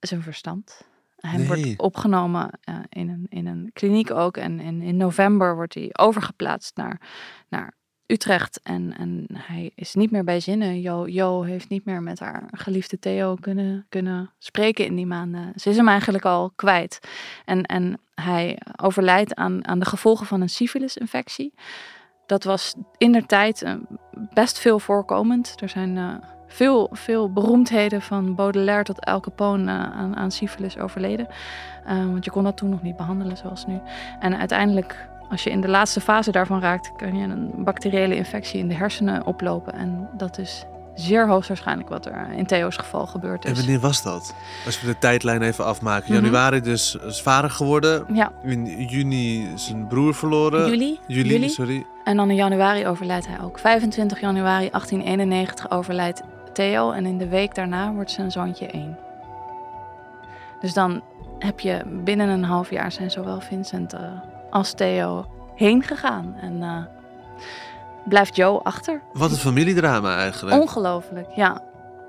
zijn 0.00 0.22
verstand. 0.22 0.80
Hij 1.16 1.36
Nee. 1.38 1.46
wordt 1.46 1.78
opgenomen 1.78 2.50
eh, 2.60 2.78
in, 2.88 3.08
een, 3.08 3.26
in 3.28 3.46
een 3.46 3.70
kliniek 3.72 4.10
ook. 4.10 4.36
En, 4.36 4.60
en 4.60 4.82
in 4.82 4.96
november 4.96 5.54
wordt 5.54 5.74
hij 5.74 5.90
overgeplaatst 5.92 6.76
naar, 6.76 7.00
naar 7.48 7.74
Utrecht. 8.06 8.60
En, 8.62 8.94
en 8.98 9.26
hij 9.32 9.72
is 9.74 9.94
niet 9.94 10.10
meer 10.10 10.24
bij 10.24 10.40
zinnen. 10.40 10.80
Jo, 10.80 11.08
jo 11.08 11.42
heeft 11.42 11.68
niet 11.68 11.84
meer 11.84 12.02
met 12.02 12.18
haar 12.18 12.48
geliefde 12.50 12.98
Theo 12.98 13.34
kunnen, 13.40 13.86
kunnen 13.88 14.30
spreken 14.38 14.84
in 14.84 14.96
die 14.96 15.06
maanden. 15.06 15.52
Ze 15.56 15.70
is 15.70 15.76
hem 15.76 15.88
eigenlijk 15.88 16.24
al 16.24 16.52
kwijt. 16.56 17.00
En, 17.44 17.62
en 17.62 18.00
hij 18.14 18.58
overlijdt 18.76 19.34
aan, 19.34 19.66
aan 19.66 19.78
de 19.78 19.84
gevolgen 19.84 20.26
van 20.26 20.40
een 20.40 20.50
syphilis-infectie. 20.50 21.54
Dat 22.26 22.44
was 22.44 22.74
in 22.98 23.12
der 23.12 23.26
tijd 23.26 23.62
eh, 23.62 23.74
best 24.32 24.58
veel 24.58 24.78
voorkomend. 24.78 25.54
Er 25.60 25.68
zijn 25.68 25.96
eh, 25.96 26.14
veel, 26.46 26.88
veel 26.92 27.32
beroemdheden 27.32 28.02
van 28.02 28.34
Baudelaire 28.34 28.84
tot 28.84 29.04
Al 29.04 29.20
Capone 29.20 29.72
eh, 29.72 29.78
aan, 29.78 30.16
aan 30.16 30.30
syphilis 30.30 30.78
overleden. 30.78 31.26
Want 31.86 32.24
je 32.24 32.30
kon 32.30 32.44
dat 32.44 32.56
toen 32.56 32.70
nog 32.70 32.82
niet 32.82 32.96
behandelen 32.96 33.36
zoals 33.36 33.66
nu. 33.66 33.80
En 34.20 34.38
uiteindelijk, 34.38 35.08
als 35.32 35.42
je 35.44 35.50
in 35.50 35.60
de 35.60 35.68
laatste 35.68 36.00
fase 36.00 36.30
daarvan 36.30 36.60
raakt, 36.60 36.92
kan 36.96 37.16
je 37.16 37.22
een 37.24 37.52
bacteriële 37.56 38.16
infectie 38.16 38.58
in 38.60 38.68
de 38.68 38.74
hersenen 38.74 39.26
oplopen. 39.26 39.72
En 39.72 40.08
dat 40.16 40.38
is 40.38 40.64
zeer 40.94 41.28
hoogstwaarschijnlijk 41.28 41.88
wat 41.88 42.06
er 42.06 42.26
in 42.36 42.46
Theo's 42.46 42.76
geval 42.76 43.06
gebeurd 43.06 43.44
En 43.44 43.50
is. 43.52 43.58
wanneer 43.58 43.80
was 43.80 44.02
dat? 44.02 44.34
Als 44.66 44.80
we 44.80 44.86
de 44.86 44.98
tijdlijn 44.98 45.42
even 45.42 45.64
afmaken. 45.64 46.12
Mhm. 46.14 46.22
Januari 46.24 46.60
dus 46.60 46.94
is 47.06 47.22
vader 47.22 47.50
geworden. 47.50 48.04
Ja, 48.14 48.32
In 48.42 48.86
juni 48.86 49.48
zijn 49.54 49.86
broer 49.86 50.14
verloren. 50.14 50.70
juli. 50.70 50.98
Juli, 51.06 51.28
Juli. 51.32 51.48
sorry. 51.48 51.86
En 52.04 52.16
dan 52.16 52.30
in 52.30 52.36
januari 52.36 52.86
overlijdt 52.86 53.26
hij 53.26 53.40
ook. 53.40 53.58
25 53.58 54.20
januari 54.20 54.68
1891 54.70 55.70
overlijdt 55.70 56.22
Theo. 56.52 56.90
En 56.90 57.06
in 57.06 57.18
de 57.18 57.28
week 57.28 57.54
daarna 57.54 57.92
wordt 57.92 58.10
zijn 58.10 58.30
zoontje 58.30 58.66
één. 58.66 58.98
Dus 60.60 60.72
dan 60.72 61.02
heb 61.38 61.60
je 61.60 61.82
binnen 62.04 62.28
een 62.28 62.44
half 62.44 62.70
jaar 62.70 62.92
zijn 62.92 63.10
zowel 63.10 63.40
Vincent 63.40 63.92
eh, 63.92 64.00
als 64.52 64.72
Theo 64.74 65.26
heen 65.54 65.82
gegaan. 65.82 66.34
En 66.40 66.62
eh, 66.62 66.76
blijft 68.04 68.36
Joe 68.36 68.62
achter. 68.62 69.00
Wat 69.12 69.30
een 69.30 69.36
familiedrama 69.36 70.16
eigenlijk. 70.16 70.60
Ongelooflijk, 70.60 71.30
ja. 71.34 71.62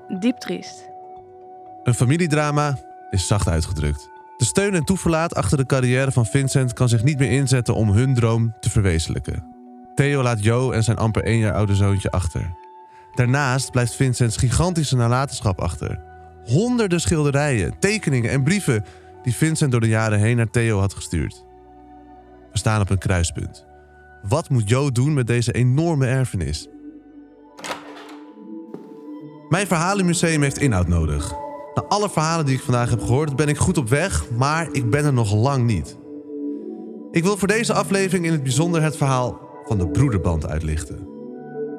Diep 0.08 0.36
triest. 0.36 0.88
Een 1.82 1.94
familiedrama 1.94 2.78
is 3.10 3.26
zacht 3.26 3.48
uitgedrukt. 3.48 4.10
De 4.36 4.44
steun 4.44 4.74
en 4.74 4.84
toeverlaat 4.84 5.34
achter 5.34 5.56
de 5.56 5.66
carrière 5.66 6.12
van 6.12 6.26
Vincent 6.26 6.72
kan 6.72 6.88
zich 6.88 7.02
niet 7.02 7.18
meer 7.18 7.30
inzetten 7.30 7.74
om 7.74 7.90
hun 7.90 8.14
droom 8.14 8.54
te 8.60 8.70
verwezenlijken. 8.70 9.44
Theo 9.94 10.22
laat 10.22 10.44
Joe 10.44 10.74
en 10.74 10.84
zijn 10.84 10.96
amper 10.96 11.24
één 11.24 11.38
jaar 11.38 11.54
oude 11.54 11.74
zoontje 11.74 12.10
achter. 12.10 12.54
Daarnaast 13.14 13.70
blijft 13.70 13.94
Vincents 13.94 14.36
gigantische 14.36 14.96
nalatenschap 14.96 15.60
achter. 15.60 16.00
Honderden 16.44 17.00
schilderijen, 17.00 17.78
tekeningen 17.78 18.30
en 18.30 18.42
brieven 18.42 18.84
die 19.22 19.34
Vincent 19.34 19.70
door 19.70 19.80
de 19.80 19.88
jaren 19.88 20.18
heen 20.18 20.36
naar 20.36 20.50
Theo 20.50 20.78
had 20.78 20.94
gestuurd. 20.94 21.43
We 22.54 22.60
staan 22.60 22.80
op 22.80 22.90
een 22.90 22.98
kruispunt. 22.98 23.64
Wat 24.28 24.48
moet 24.48 24.68
Joe 24.68 24.92
doen 24.92 25.14
met 25.14 25.26
deze 25.26 25.52
enorme 25.52 26.06
erfenis? 26.06 26.68
Mijn 29.48 29.66
verhalenmuseum 29.66 30.42
heeft 30.42 30.58
inhoud 30.58 30.88
nodig. 30.88 31.32
Na 31.74 31.82
alle 31.88 32.10
verhalen 32.10 32.46
die 32.46 32.54
ik 32.54 32.62
vandaag 32.62 32.90
heb 32.90 33.00
gehoord, 33.00 33.36
ben 33.36 33.48
ik 33.48 33.56
goed 33.56 33.78
op 33.78 33.88
weg, 33.88 34.30
maar 34.30 34.68
ik 34.72 34.90
ben 34.90 35.04
er 35.04 35.12
nog 35.12 35.32
lang 35.32 35.64
niet. 35.64 35.96
Ik 37.10 37.22
wil 37.22 37.36
voor 37.36 37.48
deze 37.48 37.72
aflevering 37.72 38.26
in 38.26 38.32
het 38.32 38.42
bijzonder 38.42 38.82
het 38.82 38.96
verhaal 38.96 39.40
van 39.64 39.78
de 39.78 39.88
broederband 39.88 40.46
uitlichten. 40.46 41.08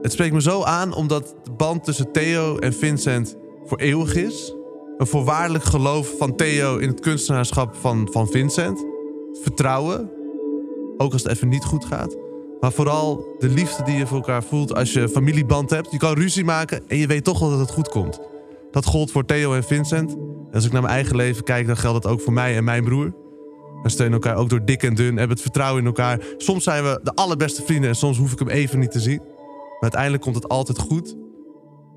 Het 0.02 0.12
spreekt 0.12 0.34
me 0.34 0.42
zo 0.42 0.64
aan 0.64 0.94
omdat 0.94 1.36
de 1.44 1.52
band 1.52 1.84
tussen 1.84 2.12
Theo 2.12 2.58
en 2.58 2.74
Vincent 2.74 3.38
voor 3.66 3.78
eeuwig 3.78 4.16
is. 4.16 4.54
Een 4.98 5.08
voorwaardelijk 5.08 5.64
geloof 5.64 6.18
van 6.18 6.36
Theo 6.36 6.78
in 6.78 6.88
het 6.88 7.00
kunstenaarschap 7.00 7.76
van, 7.76 8.10
van 8.12 8.28
Vincent. 8.28 8.86
Vertrouwen, 9.42 10.10
ook 10.98 11.14
als 11.14 11.24
het 11.24 11.32
even 11.32 11.48
niet 11.48 11.64
goed 11.64 11.86
gaat. 11.86 12.18
Maar 12.60 12.72
vooral 12.72 13.36
de 13.40 13.50
liefde 13.50 13.84
die 13.84 13.98
je 13.98 14.08
voor 14.08 14.18
elkaar 14.18 14.44
voelt 14.44 14.76
als 14.76 14.94
je 14.94 15.10
familieband 15.10 15.70
hebt. 15.70 15.92
Je 15.92 15.98
kan 15.98 16.14
ruzie 16.14 16.44
maken 16.44 16.84
en 16.88 16.98
je 16.98 17.08
weet 17.08 17.24
toch 17.24 17.40
wel 17.40 17.50
dat 17.50 17.60
het 17.60 17.72
goed 17.72 17.90
komt. 17.90 18.20
Dat 18.72 18.86
gold 18.86 19.12
voor 19.12 19.26
Theo 19.26 19.54
en 19.54 19.64
Vincent. 19.64 20.12
En 20.12 20.54
als 20.54 20.66
ik 20.66 20.72
naar 20.72 20.82
mijn 20.82 20.94
eigen 20.94 21.16
leven 21.16 21.44
kijk, 21.44 21.68
dan 21.68 21.78
geldt 21.78 22.04
dat 22.04 22.12
ook 22.12 22.22
voor 22.22 22.34
mij 22.34 22.56
en 22.56 22.64
mijn 22.64 22.84
broer. 22.84 23.14
We 23.84 23.90
steunen 23.90 24.14
elkaar 24.14 24.36
ook 24.36 24.50
door 24.50 24.66
dik 24.66 24.84
en 24.84 24.96
dun, 24.96 25.18
hebben 25.18 25.30
het 25.30 25.42
vertrouwen 25.42 25.82
in 25.82 25.88
elkaar. 25.88 26.20
Soms 26.38 26.64
zijn 26.64 26.84
we 26.84 27.00
de 27.04 27.14
allerbeste 27.14 27.64
vrienden 27.64 27.90
en 27.90 27.96
soms 27.96 28.18
hoef 28.18 28.32
ik 28.32 28.40
hem 28.40 28.48
even 28.48 28.80
niet 28.80 28.92
te 28.92 29.00
zien. 29.00 29.18
Maar 29.18 29.82
uiteindelijk 29.82 30.24
komt 30.24 30.36
het 30.36 30.48
altijd 30.48 30.78
goed, 30.80 31.16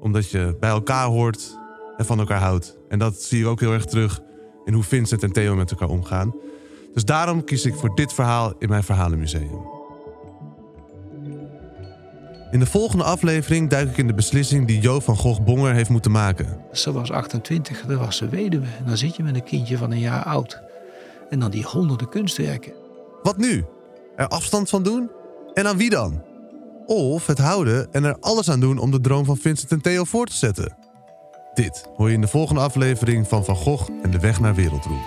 omdat 0.01 0.31
je 0.31 0.57
bij 0.61 0.71
elkaar 0.71 1.07
hoort 1.07 1.59
en 1.97 2.05
van 2.05 2.19
elkaar 2.19 2.41
houdt. 2.41 2.79
En 2.89 2.99
dat 2.99 3.23
zie 3.23 3.39
je 3.39 3.47
ook 3.47 3.61
heel 3.61 3.73
erg 3.73 3.85
terug 3.85 4.21
in 4.65 4.73
hoe 4.73 4.83
Vincent 4.83 5.23
en 5.23 5.33
Theo 5.33 5.55
met 5.55 5.71
elkaar 5.71 5.89
omgaan. 5.89 6.35
Dus 6.99 7.07
daarom 7.07 7.45
kies 7.45 7.65
ik 7.65 7.75
voor 7.75 7.95
dit 7.95 8.13
verhaal 8.13 8.53
in 8.59 8.69
mijn 8.69 8.83
verhalenmuseum. 8.83 9.67
In 12.51 12.59
de 12.59 12.67
volgende 12.67 13.05
aflevering 13.05 13.71
duik 13.71 13.91
ik 13.91 13.97
in 13.97 14.07
de 14.07 14.15
beslissing 14.15 14.67
die 14.67 14.81
Jo 14.81 15.01
van 15.01 15.17
Gogh 15.17 15.43
Bonger 15.43 15.75
heeft 15.75 15.91
moeten 15.91 16.11
maken. 16.11 16.61
Ze 16.73 16.93
was 16.93 17.11
28, 17.11 17.87
dan 17.87 17.99
was 17.99 18.17
ze 18.17 18.29
weduwe. 18.29 18.67
En 18.79 18.85
dan 18.87 18.97
zit 18.97 19.17
je 19.17 19.23
met 19.23 19.35
een 19.35 19.45
kindje 19.45 19.79
van 19.79 19.91
een 19.91 19.99
jaar 19.99 20.25
oud. 20.25 20.63
En 21.31 21.39
dan 21.39 21.51
die 21.51 21.65
honderden 21.65 22.09
kunstwerken. 22.09 22.73
Wat 23.23 23.37
nu? 23.37 23.65
Er 24.17 24.29
afstand 24.29 24.69
van 24.69 24.83
doen? 24.83 25.11
En 25.55 25.67
aan 25.67 25.77
wie 25.77 25.91
dan? 25.91 26.23
Of 26.87 27.27
het 27.27 27.39
houden 27.39 27.93
en 27.93 28.05
er 28.05 28.17
alles 28.21 28.51
aan 28.51 28.61
doen 28.61 28.79
om 28.79 28.91
de 28.91 29.01
droom 29.01 29.25
van 29.25 29.37
Vincent 29.37 29.73
en 29.73 29.81
Theo 29.81 30.05
voor 30.05 30.27
te 30.27 30.37
zetten? 30.37 30.77
Dit 31.55 31.85
hoor 31.97 32.09
je 32.09 32.15
in 32.15 32.21
de 32.21 32.29
volgende 32.29 32.61
aflevering 32.61 33.29
van 33.29 33.45
Van 33.45 33.57
Gogh 33.57 33.91
en 34.03 34.11
de 34.11 34.19
weg 34.19 34.41
naar 34.41 34.55
wereldroem. 34.55 35.01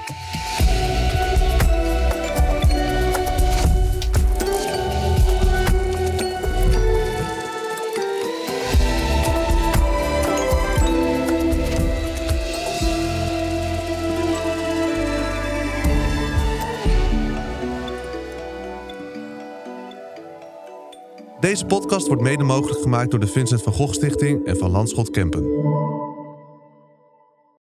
Deze 21.52 21.66
podcast 21.66 22.08
wordt 22.08 22.22
mede 22.22 22.44
mogelijk 22.44 22.82
gemaakt 22.82 23.12
door 23.12 23.20
de 23.20 23.28
Vincent 23.28 23.62
van 23.62 23.74
Gogh 23.74 23.94
Stichting 23.94 24.46
en 24.46 24.58
van 24.58 24.72
Landschot 24.72 25.10
Kempen. 25.10 25.44